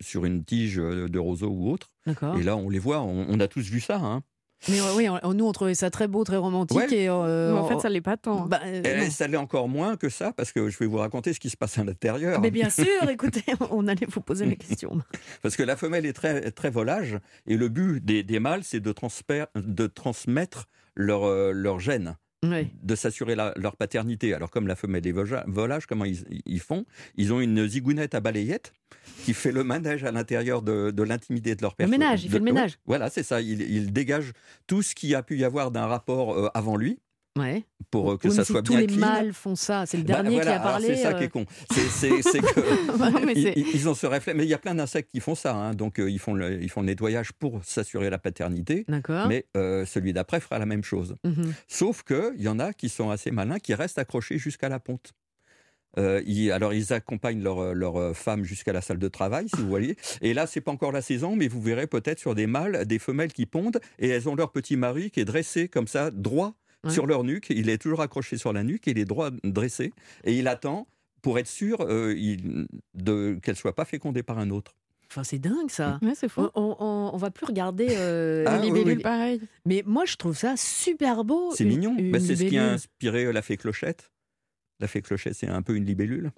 [0.00, 1.90] sur une tige de roseau ou autre.
[2.06, 3.02] Et là, on les voit.
[3.02, 3.98] On, on a tous vu ça.
[3.98, 4.22] hein.
[4.68, 6.76] Mais euh, oui, on- nous on trouvait ça très beau, très romantique.
[6.76, 6.92] Ouais.
[6.92, 8.46] Et, euh, Mais en fait, ça l'est pas tant.
[8.46, 11.40] bah, euh, ça l'est encore moins que ça, parce que je vais vous raconter ce
[11.40, 12.40] qui se passe à l'intérieur.
[12.40, 15.00] Mais bien sûr, écoutez, on allait vous poser la question.
[15.42, 18.80] Parce que la femelle est très, très volage, et le but des, des mâles, c'est
[18.80, 20.66] de, transper- de transmettre
[20.96, 24.32] leur, euh, leur gène, De s'assurer leur paternité.
[24.32, 26.84] Alors comme la femelle est voja- volage, comment ils, ils font?
[27.16, 28.72] Ils ont une zigounette à balayette
[29.24, 31.98] qui fait le manège à l'intérieur de, de l'intimité de leur Le personne.
[31.98, 32.70] ménage, il de- fait le ménage.
[32.72, 33.40] ouais, voilà, c'est ça.
[33.40, 34.32] Il, il dégage
[34.68, 37.00] tout ce qu'il y a pu y avoir d'un rapport euh, avant lui,
[37.38, 37.64] Ouais.
[37.90, 38.98] pour euh, que Oui, ça soit tous bien les clean.
[38.98, 39.86] mâles font ça.
[39.86, 40.86] C'est le Bah, dernier voilà, qui a parlé.
[40.88, 41.46] C'est ça euh, qui est con.
[41.70, 44.36] C'est- que Non, mais ils, ont ce réflexe.
[44.36, 45.54] Mais il y a plein d'insectes qui font ça.
[45.54, 45.74] hein.
[45.74, 48.84] Donc euh, ils, font le, ils font le nettoyage pour s'assurer la paternité.
[48.88, 49.28] D'accord.
[49.28, 51.16] Mais euh, celui d'après fera la même chose.
[51.24, 51.52] Mhm.
[51.66, 55.12] Sauf qu'il y en a qui sont assez malins, qui restent accrochés jusqu'à la ponte.
[55.96, 59.60] Euh, ils- alors ils accompagnent leur, leur euh, femme jusqu'à la salle de travail, si
[59.60, 59.96] vous voyez.
[60.20, 62.98] Et là, c'est pas encore la saison, mais vous verrez peut-être sur des mâles des
[62.98, 66.54] femelles qui pondent et elles ont leur petit mari qui est dressé comme ça, droit
[66.84, 66.90] Ouais.
[66.90, 67.50] sur leur nuque.
[67.50, 69.92] Il est toujours accroché sur la nuque, il est droit dressé
[70.24, 70.86] et il attend
[71.22, 74.74] pour être sûr euh, il- de qu'elle soit pas fécondée par un autre.
[75.10, 75.98] Enfin, c'est dingue ça.
[76.02, 76.48] Ouais, c'est fou.
[76.54, 78.96] On, on, on va plus regarder euh, Ah, les oui.
[78.98, 79.40] Pareil.
[79.64, 81.50] Mais moi, je trouve ça super beau.
[81.54, 81.96] C'est une- mignon.
[81.98, 84.10] une Bah, c'est ce qui a inspiré euh, la fée Clochette.
[84.80, 86.30] La fée Clochette, c'est un peu une libellule.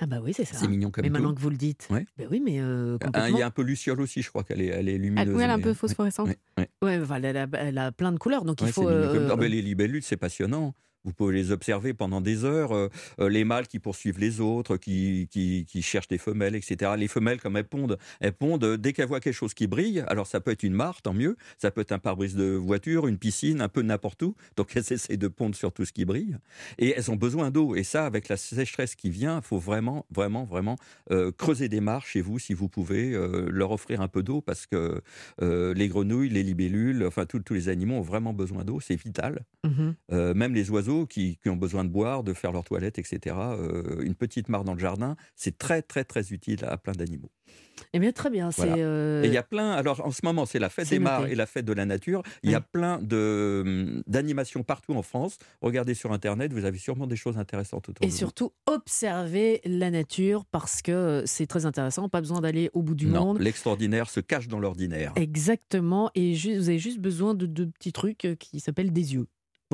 [0.00, 0.56] Ah bah oui, c'est ça.
[0.58, 1.12] C'est mignon comme Mais tout.
[1.12, 1.86] maintenant que vous le dites.
[1.90, 2.04] Ouais.
[2.18, 3.36] Ben oui, mais euh, Ah, complètement.
[3.36, 5.34] Il y a un peu luciole aussi, je crois qu'elle est, elle est lumineuse.
[5.34, 6.28] ouais, elle est un peu euh, phosphorescente.
[6.28, 6.68] ouais, ouais.
[6.82, 8.88] Ouais, enfin, elle, a, elle a plein de couleurs, donc Ouais, il faut.
[8.88, 10.74] euh, Ah, ben, les libellules, c'est passionnant.
[11.04, 12.72] Vous pouvez les observer pendant des heures.
[12.72, 12.88] euh,
[13.20, 16.92] euh, les mâles qui poursuivent les autres, qui, qui, qui cherchent des femelles, etc.
[16.96, 20.04] Les femelles, comme elles pondent, elles pondent euh, dès qu'elles voient quelque chose qui brille.
[20.08, 21.36] Alors ça peut être une mare, tant mieux.
[21.58, 24.34] Ça peut être un pare-brise de voiture, une piscine, un peu n'importe où.
[24.56, 26.36] Donc elles essaient de pondre sur tout ce qui brille.
[26.78, 27.74] Et elles ont besoin d'eau.
[27.74, 30.76] Et ça, avec la sécheresse qui vient, il faut vraiment, vraiment, vraiment
[31.10, 34.40] euh, creuser des mares chez vous, si vous pouvez, euh, leur offrir un peu d'eau,
[34.40, 35.00] parce que
[35.40, 38.80] les grenouilles, les libellules, enfin tous- les animaux ont vraiment besoin d'eau.
[38.80, 39.44] C'est vital.
[40.12, 43.36] Euh, même les oiseaux qui, qui ont besoin de boire, de faire leur toilette, etc.
[43.36, 47.30] euh, une petite mare dans le jardin, c'est très très très utile à plein d'animaux.
[47.92, 48.50] Eh bien, très bien.
[48.56, 48.76] Voilà.
[48.76, 49.72] Euh, Et il y a plein.
[49.72, 52.22] Alors en ce moment, c'est la fête des mares et la fête de la nature.
[52.42, 55.38] Il y a plein hum, d'animations partout en France.
[55.60, 58.18] Regardez sur internet, vous avez sûrement des choses intéressantes autour Et de vous.
[58.18, 62.08] surtout, observer la nature parce que c'est très intéressant.
[62.08, 63.40] Pas besoin d'aller au bout du non, monde.
[63.40, 65.12] l'extraordinaire se cache dans l'ordinaire.
[65.16, 66.10] Exactement.
[66.14, 69.26] Et vous avez juste besoin de deux petits trucs euh, qui s'appellent des yeux.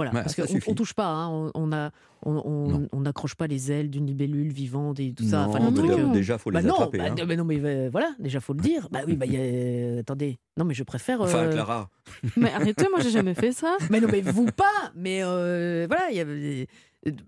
[0.05, 0.13] Voilà.
[0.13, 1.07] Ouais, parce qu'on on touche pas.
[1.09, 1.91] hein, on- on a,
[2.25, 2.89] on- on Non.
[2.93, 5.43] on n'accroche pas les ailes d'une libellule vivante et tout ça.
[5.45, 6.11] non, Enfin, non, non.
[6.11, 6.99] euh, déjà, faut bah les non, attraper.
[6.99, 7.25] bah, hein.
[7.27, 8.89] mais non, mais euh, voilà, déjà faut le dire.
[8.91, 10.39] Bah oui, bah y a- attendez.
[10.57, 11.21] Non, mais je préfère.
[11.21, 11.89] Enfin, euh, Clara,
[12.37, 13.77] Mais arrêtez, moi j'ai jamais fait ça.
[13.91, 14.93] Mais non, mais vous pas.
[14.95, 16.65] Mais euh, voilà, il y a euh,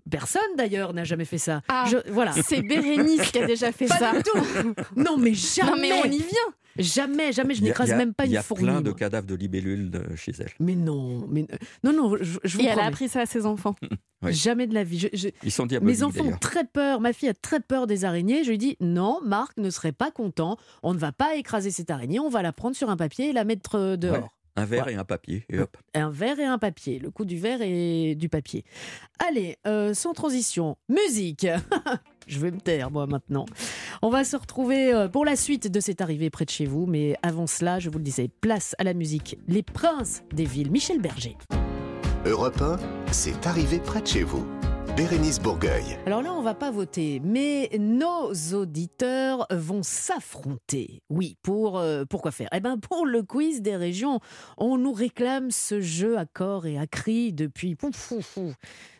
[0.09, 1.61] personne d'ailleurs n'a jamais fait ça.
[1.67, 1.85] Ah.
[1.89, 2.31] Je- voilà.
[2.33, 4.11] C'est Bérénice qui a déjà fait Pas ça.
[4.13, 4.73] du tout.
[4.95, 5.71] Non, mais jamais.
[5.71, 6.53] Non mais on y vient.
[6.79, 7.53] Jamais, jamais.
[7.53, 8.63] Je n'écrase il y a- même pas Il y une a fourmi.
[8.63, 10.49] plein de cadavres de libellules de- chez elle.
[10.59, 11.45] Mais non, mais
[11.83, 12.15] non, non.
[12.19, 13.75] Je, je vous Et elle a appris ça à ses enfants.
[14.25, 14.31] Oui.
[14.33, 14.99] Jamais de la vie.
[14.99, 17.01] Je- je- Ils sont diaboliques Mes enfants ont très peur.
[17.01, 18.45] Ma fille a très peur des araignées.
[18.45, 20.55] Je lui dis non, Marc ne serait pas content.
[20.81, 22.21] On ne va pas écraser cette araignée.
[22.21, 24.15] On va la prendre sur un papier et la mettre euh, dehors.
[24.23, 24.29] Ouais.
[24.55, 25.45] Un verre et un papier.
[25.49, 25.75] Et hop.
[25.95, 26.99] Un verre et un papier.
[26.99, 28.63] Le coup du verre et du papier.
[29.27, 31.47] Allez, euh, sans transition, musique.
[32.27, 33.45] Je vais me taire, moi, maintenant.
[34.01, 36.85] On va se retrouver euh, pour la suite de cette arrivée près de chez vous.
[36.85, 39.37] Mais avant cela, je vous le disais, place à la musique.
[39.47, 40.71] Les princes des villes.
[40.71, 41.35] Michel Berger.
[42.25, 42.77] Europe 1,
[43.11, 44.47] c'est arrivé près de chez vous.
[44.95, 45.97] Bérénice Bourgueil.
[46.05, 51.01] Alors là, on va pas voter, mais nos auditeurs vont s'affronter.
[51.09, 52.47] Oui, pour euh, pourquoi faire?
[52.53, 54.19] Eh ben pour le quiz des régions.
[54.55, 57.75] On nous réclame ce jeu à corps et à cri depuis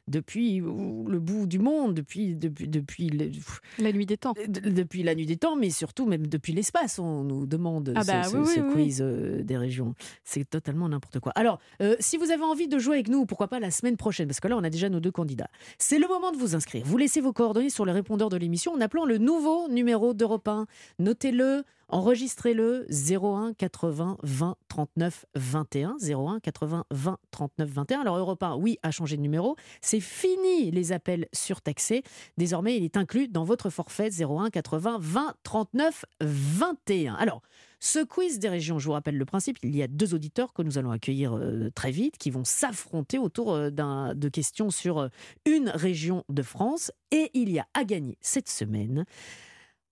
[0.07, 3.31] depuis le bout du monde, depuis depuis depuis le-
[3.79, 4.33] La nuit des temps.
[4.33, 8.01] de- depuis la nuit des temps, mais surtout même depuis l'espace, on nous demande Ah
[8.01, 8.73] ce, bah ce- oui, ce oui, oui.
[8.73, 9.95] quiz euh, des régions.
[10.23, 11.31] C'est totalement n'importe quoi.
[11.35, 14.27] Alors, euh, si vous avez envie de jouer avec nous, pourquoi pas la semaine prochaine,
[14.27, 15.49] parce que là, on a déjà nos deux candidats.
[15.77, 16.83] C'est le moment de vous inscrire.
[16.85, 20.47] Vous laissez vos coordonnées sur le répondeur de l'émission en appelant le nouveau numéro d'Europe
[20.47, 20.67] 1.
[20.99, 21.63] Notez-le,
[21.93, 25.95] enregistrez-le 01 80 20 39 21.
[26.01, 28.01] 01 80 20 39 21.
[28.01, 29.55] Alors, Europe 1, oui, a changé de numéro.
[29.81, 32.03] C'est fini les appels surtaxés.
[32.37, 37.13] Désormais, il est inclus dans votre forfait 01 80 20 39 21.
[37.13, 37.43] Alors,
[37.79, 40.63] ce quiz des régions, je vous rappelle le principe, il y a deux auditeurs que
[40.63, 45.09] nous allons accueillir euh, très vite qui vont s'affronter autour euh, de questions sur euh,
[45.45, 46.91] une région de France.
[47.11, 49.05] Et il y a à gagner cette semaine.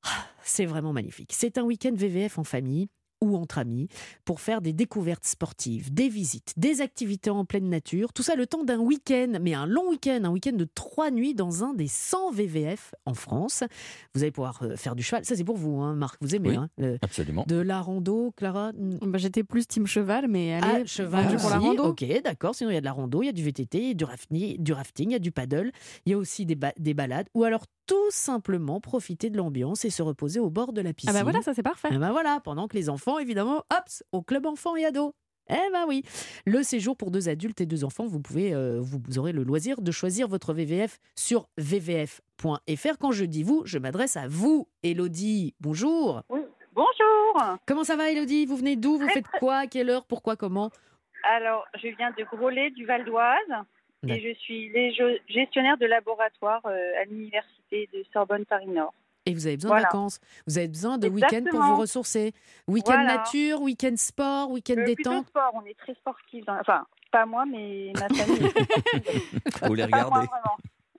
[0.03, 1.31] Ah, C'est vraiment magnifique.
[1.33, 2.89] C'est un week-end VVF en famille.
[3.21, 3.87] Ou entre amis
[4.25, 8.13] pour faire des découvertes sportives, des visites, des activités en pleine nature.
[8.13, 11.35] Tout ça le temps d'un week-end, mais un long week-end, un week-end de trois nuits
[11.35, 13.63] dans un des 100 VVF en France.
[14.15, 15.23] Vous allez pouvoir euh, faire du cheval.
[15.25, 16.17] Ça, c'est pour vous, hein, Marc.
[16.21, 17.45] Vous aimez Oui, hein, le- Absolument.
[17.47, 18.71] de la rando, Clara?
[18.73, 21.83] Bah, J'étais plus team cheval, mais ah, allez, cheval vendu pour la rando.
[21.85, 22.55] Ok, d'accord.
[22.55, 24.73] Sinon, il y a de la rando, il y a du VTT, du rafting, du
[24.73, 25.71] rafting, il y a du paddle.
[26.05, 27.27] Il y a aussi des, ba- des balades.
[27.35, 30.93] Ou alors, tout simplement, profiter de l'ambiance et se reposer au bord de la Ah
[30.93, 31.13] piscine.
[31.13, 31.89] bah voilà, ça c'est parfait.
[31.91, 35.13] Eh ben voilà, pendant que les enfants, évidemment, hop, au club enfants et ados.
[35.49, 36.03] Eh ben oui.
[36.45, 39.81] Le séjour pour deux adultes et deux enfants, vous pouvez, euh, vous aurez le loisir
[39.81, 42.97] de choisir votre VVF sur vvf.fr.
[42.99, 45.53] Quand je dis vous, je m'adresse à vous, Elodie.
[45.59, 46.21] Bonjour.
[46.29, 46.41] Oui,
[46.73, 47.57] bonjour.
[47.65, 48.45] Comment ça va, Elodie?
[48.45, 48.97] Vous venez d'où?
[48.97, 49.57] Vous faites quoi?
[49.57, 50.05] À quelle heure?
[50.05, 50.35] Pourquoi?
[50.35, 50.69] Comment?
[51.23, 53.65] Alors, je viens de Groslay, du Val d'Oise,
[54.07, 54.71] et je suis
[55.27, 58.93] gestionnaire de laboratoire euh, à l'université de Sorbonne Paris-Nord.
[59.25, 59.83] Et vous avez besoin Voilà.
[59.83, 60.19] de vacances.
[60.47, 62.33] Vous avez besoin de week-end pour vous ressourcer.
[62.67, 63.17] Week-end Voilà.
[63.17, 65.27] nature, week-end sport, week-end Euh, détente.
[65.27, 66.43] sport, on est très sportifs.
[66.45, 68.51] dans- Enfin, pas moi, mais ma famille.
[69.67, 70.27] Vous les regardez.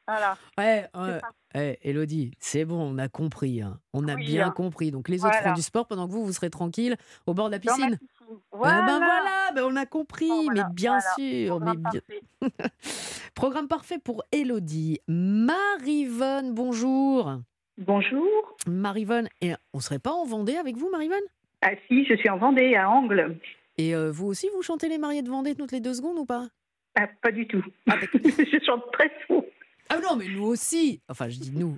[0.06, 0.36] Voilà.
[0.58, 1.20] Ouais, ça.
[1.54, 3.62] Eh, Elodie, c'est bon, on a compris.
[3.62, 3.78] hein.
[3.92, 4.50] On a Oui, bien hein.
[4.50, 4.90] compris.
[4.90, 5.48] Donc les autres Voilà.
[5.50, 6.96] font du sport pendant que vous, vous serez tranquille
[7.26, 7.98] au bord de la piscine.
[7.98, 7.98] piscine.
[8.30, 8.82] Eh Voilà.
[8.86, 11.14] ben voilà, ben on a compris, Bon, voilà, mais bien voilà.
[11.14, 11.60] sûr.
[11.60, 12.00] Mais Programme bien...
[12.00, 12.22] parfait.
[13.34, 15.00] Programme parfait pour Elodie.
[15.08, 17.38] Marivonne, bonjour.
[17.78, 18.56] Bonjour.
[18.66, 21.22] Marivonne, et on serait pas en Vendée avec vous, Marivonne?
[21.62, 23.38] Ah si, je suis en Vendée, à Angle.
[23.78, 26.26] Et euh, vous aussi, vous chantez les mariés de Vendée toutes les deux secondes ou
[26.26, 26.48] pas?
[26.94, 27.64] Ah, pas du tout.
[27.88, 29.46] Ah, je chante très faux.
[29.88, 31.00] Ah non, mais nous aussi.
[31.08, 31.76] Enfin, je dis nous.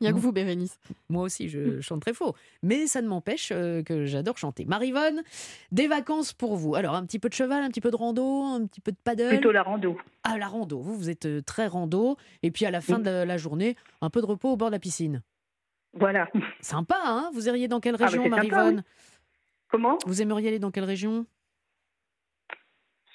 [0.00, 0.80] Il y a que vous, Bérénice.
[1.08, 2.34] Moi aussi, je chante très faux.
[2.64, 4.64] Mais ça ne m'empêche euh, que j'adore chanter.
[4.64, 5.22] Marivonne,
[5.70, 6.74] des vacances pour vous.
[6.74, 8.96] Alors, un petit peu de cheval, un petit peu de rando, un petit peu de
[9.04, 9.28] paddle?
[9.28, 9.96] Plutôt la rando.
[10.24, 10.80] Ah, la rando.
[10.80, 12.16] Vous, vous êtes euh, très rando.
[12.42, 13.02] Et puis, à la fin Oui.
[13.04, 15.22] de la journée, un peu de repos au bord de la piscine.
[15.94, 16.28] Voilà.
[16.60, 17.30] Sympa, hein?
[17.34, 18.82] Vous iriez dans quelle bah, région, Marivonne?
[19.68, 19.98] Comment?
[20.06, 21.26] Vous aimeriez aller dans quelle région?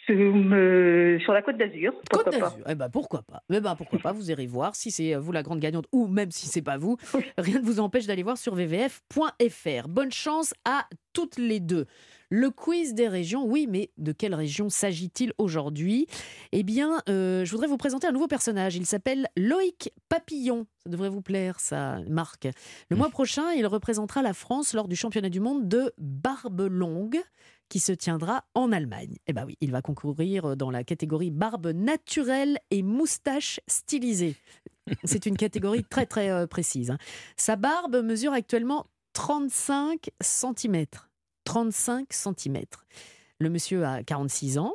[0.07, 1.93] Sur, me- sur la côte d'Azur.
[2.09, 2.57] Côte d'Azur.
[2.67, 5.31] Eh ben pourquoi pas Eh ben pourquoi pas Vous irez voir si c'est euh, vous
[5.33, 6.97] la grande gagnante ou même si c'est pas vous.
[7.37, 9.87] Rien ne vous empêche d'aller voir sur vvf.fr.
[9.89, 11.85] Bonne chance à toutes les deux.
[12.29, 16.07] Le quiz des régions, oui, mais de quelle région s'agit-il aujourd'hui?
[16.51, 18.75] Eh bien, euh, je voudrais vous présenter un nouveau personnage.
[18.75, 20.67] Il s'appelle Loïc Papillon.
[20.83, 22.47] Ça devrait vous plaire, ça, Marc.
[22.89, 27.17] Le mois prochain, il représentera la France lors du championnat du monde de barbe longue
[27.69, 29.17] qui se tiendra en Allemagne.
[29.27, 34.35] Eh bien oui, il va concourir dans la catégorie barbe naturelle et moustache stylisée.
[35.03, 36.91] C'est une catégorie très très euh, précise.
[36.91, 36.97] hein.
[37.35, 40.85] Sa barbe mesure actuellement 35 cm.
[41.43, 42.61] 35 cm.
[43.39, 44.73] Le monsieur a 46 ans.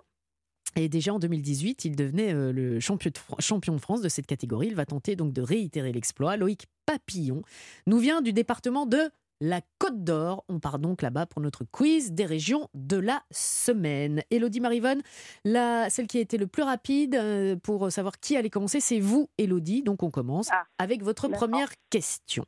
[0.74, 4.68] Et déjà en 2018, il devenait euh, le champion de France de cette catégorie.
[4.68, 6.36] Il va tenter donc de réitérer l'exploit.
[6.38, 7.42] Loïc Papillon
[7.86, 9.10] nous vient du département de
[9.42, 10.44] la Côte d'Or.
[10.48, 14.22] On part donc là-bas pour notre quiz des régions de la semaine.
[14.30, 15.02] Elodie Marivonne,
[15.44, 19.00] la, celle qui a été le plus rapide euh, pour savoir qui allait commencer, c'est
[19.00, 19.82] vous, Elodie.
[19.82, 22.46] Donc on commence Ah, avec votre première question.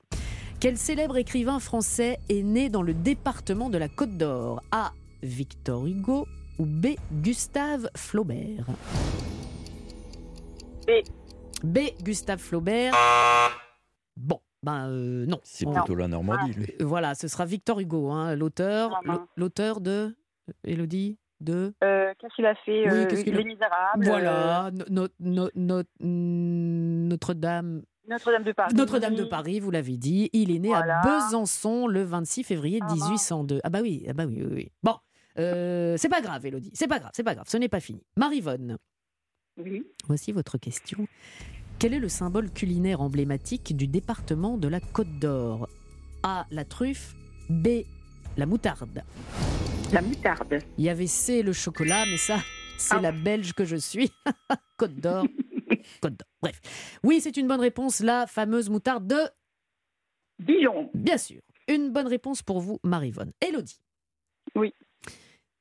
[0.61, 4.63] Quel célèbre écrivain français est né dans le département de la Côte d'Or?
[4.71, 4.93] A.
[5.21, 6.27] Victor Hugo
[6.61, 6.95] ou B.
[7.11, 8.67] Gustave Flaubert?
[10.87, 10.91] B.
[11.65, 11.79] B.
[12.05, 12.95] Gustave Flaubert.
[14.17, 15.39] Bon, ben euh, non.
[15.45, 16.67] C'est plutôt la Normandie, lui.
[16.81, 20.17] euh, Voilà, ce sera Victor Hugo, hein, l'auteur, Ah, l'auteur de
[20.65, 21.73] Elodie de.
[21.85, 24.05] Euh, qu'est-ce qu'il a fait Oui, euh, Les Misérables.
[24.05, 28.75] Voilà, no- no- no- mm, Notre-Dame, Notre-Dame de Paris.
[28.75, 30.31] Notre-Dame de Paris, vous l'avez dit.
[30.33, 31.01] Il est né Voilà.
[31.01, 33.03] à Besançon le 26 février Ah, mince.
[33.05, 33.61] 1802.
[33.65, 34.73] Ah bah oui, ah bah oui, oui, oui.
[34.83, 34.97] Bon,
[35.39, 38.03] euh, c'est pas grave, Elodie, c'est pas grave, c'est pas grave, ce n'est pas fini.
[38.17, 38.77] Marivonne,
[39.59, 39.85] Oui.
[40.07, 41.07] voici votre question.
[41.85, 45.69] Quel est le symbole culinaire emblématique du département de la Côte d'Or?
[46.23, 46.47] A.
[46.51, 47.15] La truffe.
[47.51, 47.83] B.
[48.39, 49.05] La moutarde.
[49.93, 50.61] La moutarde.
[50.79, 52.39] Il y avait C, le chocolat, mais ça,
[52.79, 53.03] c'est Ah.
[53.03, 54.11] la belge que je suis.
[54.79, 55.27] Côte d'Or.
[56.01, 56.29] Côte d'Or.
[56.41, 56.59] Bref.
[57.03, 59.21] Oui, c'est une bonne réponse, la fameuse moutarde de.
[60.39, 60.89] Dijon.
[60.95, 61.43] Bien sûr.
[61.69, 63.33] Une bonne réponse pour vous, Marivonne.
[63.47, 63.83] Elodie.
[64.55, 64.73] Oui.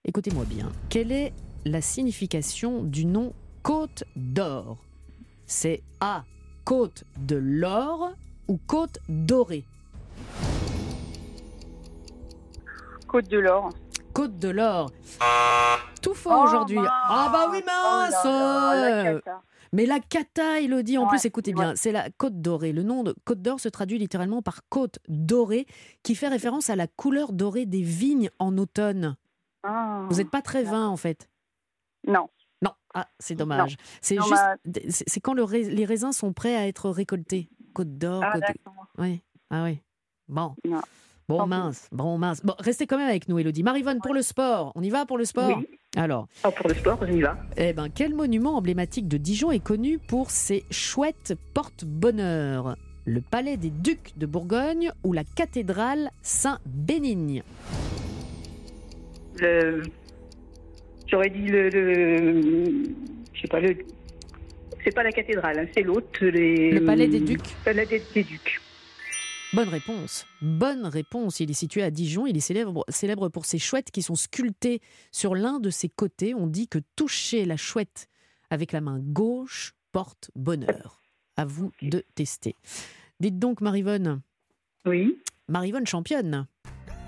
[0.06, 0.72] Écoutez-moi bien.
[0.90, 1.34] Quelle est
[1.66, 4.78] la signification du nom Côte d'Or?
[5.56, 6.24] C'est A.
[6.66, 8.14] Côte de l'or
[8.48, 9.66] ou Côte dorée?
[13.08, 13.70] Côte de l'Or.
[14.14, 14.92] Côte de l'or.
[16.02, 16.78] Tout faux Oh, aujourd'hui.
[16.80, 16.90] mince.
[16.92, 19.42] Ah bah oui, Oh là mince là, cata.
[19.74, 22.72] Mais la cata, Elodie, en Ouais, plus, écoutez bien, c'est la côte dorée.
[22.74, 25.68] Le nom de côte d'or se traduit littéralement par côte dorée,
[26.02, 29.18] qui fait référence à la couleur dorée des vignes en automne.
[29.62, 30.08] Ah.
[30.10, 31.30] Vous n'êtes pas très vin, en fait.
[32.08, 32.28] Non.
[32.94, 33.78] Ah, c'est dommage.
[34.02, 37.50] C'est juste, c'est quand le rais- les raisins sont prêts à être récoltés.
[37.74, 38.44] Côte d'or, Ah, côte.
[39.00, 39.80] Oui, ah oui.
[40.28, 40.56] Bon.
[40.68, 40.82] Non.
[41.30, 42.42] Bon, mince, bon, mince.
[42.46, 43.64] Bon, restez quand même avec nous, Elodie.
[43.64, 45.68] Marivonne, pour le sport, on y va pour le sport Oui.
[45.96, 47.38] Alors, Ah, pour le sport, on y va.
[47.56, 52.76] eh ben, quel monument emblématique de Dijon est connu pour ses chouettes porte-bonheur?
[53.06, 57.42] Le palais des Ducs de Bourgogne ou la cathédrale Saint-Bénigne?
[59.40, 59.84] Le...
[61.08, 61.70] J'aurais dit le.
[61.70, 62.84] le...
[63.34, 63.78] Je sais pas, le.
[64.84, 66.26] C'est pas la cathédrale, hein, c'est l'autre.
[66.26, 66.72] Les...
[66.72, 68.60] Le palais des Ducs Le palais des, des Ducs.
[69.54, 70.26] Bonne réponse.
[70.42, 71.40] Bonne réponse.
[71.40, 72.26] Il est situé à Dijon.
[72.26, 74.82] Il est célèbre, célèbre pour ses chouettes qui sont sculptées
[75.12, 76.34] sur l'un de ses côtés.
[76.34, 78.08] On dit que toucher la chouette
[78.50, 81.02] avec la main gauche porte bonheur.
[81.38, 82.56] À vous de tester.
[83.20, 84.22] Dites donc, Marivonne.
[84.86, 85.20] Oui.
[85.48, 86.48] Marivonne championne.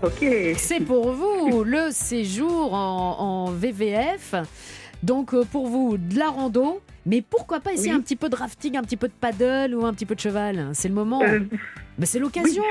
[0.04, 0.26] Ok.
[0.58, 4.36] C'est pour vous le séjour en, en VVF.
[5.04, 6.82] Donc euh, pour vous, de la rando.
[7.06, 7.98] Mais pourquoi pas essayer Oui.
[7.98, 10.20] un petit peu de rafting, un petit peu de paddle ou un petit peu de
[10.20, 10.70] cheval?
[10.74, 11.22] C'est le moment.
[11.22, 11.40] Euh,
[11.98, 12.64] Mais c'est l'occasion.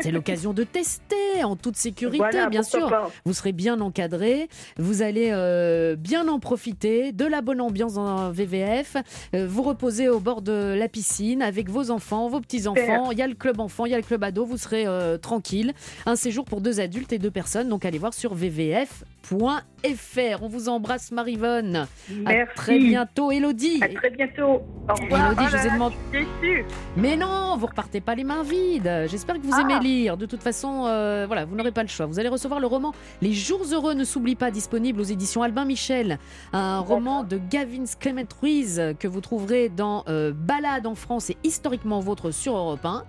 [0.00, 2.90] C'est l'occasion de tester en toute sécurité, Voilà, bien sûr.
[2.90, 3.10] pas.
[3.24, 8.30] Vous serez bien encadré, vous allez euh, bien en profiter, de la bonne ambiance en
[8.30, 8.96] VVF,
[9.34, 13.22] euh, vous reposez au bord de la piscine avec vos enfants, vos petits-enfants, il y
[13.22, 15.72] a le club enfant, il y a le club ado, vous serez euh, tranquille.
[16.06, 20.42] Un séjour pour deux adultes et deux personnes, donc allez voir sur vvf.fr.
[20.42, 21.76] On vous embrasse Marivonne.
[21.76, 21.86] À
[22.32, 22.54] Merci.
[22.56, 23.80] très bientôt, Elodie.
[23.82, 24.62] À très bientôt.
[24.88, 25.32] Au revoir.
[25.32, 25.96] Elodie, je vous ai demandé...
[26.96, 29.06] Mais non, vous repartez pas les mains vides.
[29.08, 29.60] J'espère que vous Ah.
[29.62, 30.16] aimez lire.
[30.16, 32.06] De toute façon, euh, voilà, vous n'aurez pas le choix.
[32.06, 35.64] Vous allez recevoir le roman Les Jours heureux ne s'oublie pas, disponible aux éditions Albin
[35.64, 36.18] Michel,
[36.52, 41.36] un roman de Gavin Clement Ruiz que vous trouverez dans euh, Balade en France et
[41.44, 43.04] historiquement vôtre sur Europe 1.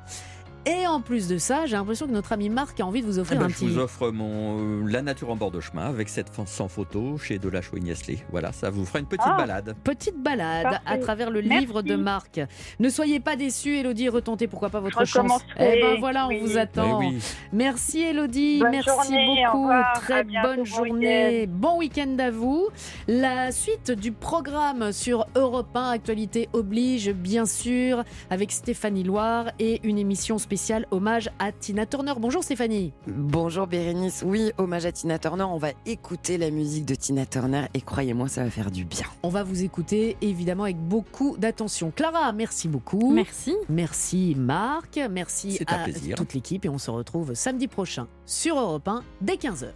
[0.65, 3.17] Et en plus de ça, j'ai l'impression que notre ami Marc a envie de vous
[3.17, 3.67] Eh offrir ben, un je petit.
[3.67, 7.37] vous offre mon euh, La nature en bord de chemin avec cette sans photo chez
[7.37, 8.19] Delachaux Ignasley.
[8.31, 9.35] Voilà, ça vous fera une petite Ah.
[9.37, 9.75] balade.
[9.83, 10.79] Petite balade Parfait.
[10.85, 11.59] à travers le Merci.
[11.65, 12.39] livre de Marc.
[12.79, 15.41] Ne soyez pas déçus, Elodie, retentez pourquoi pas votre chance.
[15.59, 16.39] Eh ben voilà, on oui.
[16.41, 17.01] vous attend.
[17.01, 17.17] Eh oui.
[17.51, 19.69] Merci Elodie, Bonne merci journée, beaucoup.
[19.95, 21.45] Très bonne bon journée.
[21.47, 22.69] Bon week-end à vous.
[23.09, 29.81] La suite du programme sur Europe 1, Actualité oblige, bien sûr, avec Stéphanie Loire et
[29.83, 30.52] une émission spéciale
[30.91, 32.13] hommage à Tina Turner.
[32.17, 32.93] Bonjour Stéphanie.
[33.07, 37.65] Bonjour Bérénice, oui, hommage à Tina Turner, on va écouter la musique de Tina Turner
[37.73, 39.05] et croyez-moi, ça va faire du bien.
[39.23, 41.91] On va vous écouter évidemment avec beaucoup d'attention.
[41.95, 43.13] Clara, merci beaucoup.
[43.13, 43.55] Merci.
[43.67, 46.15] Merci Marc, merci à plaisir.
[46.15, 49.73] toute l'équipe et on se retrouve samedi prochain sur Europe 1 dès 15h.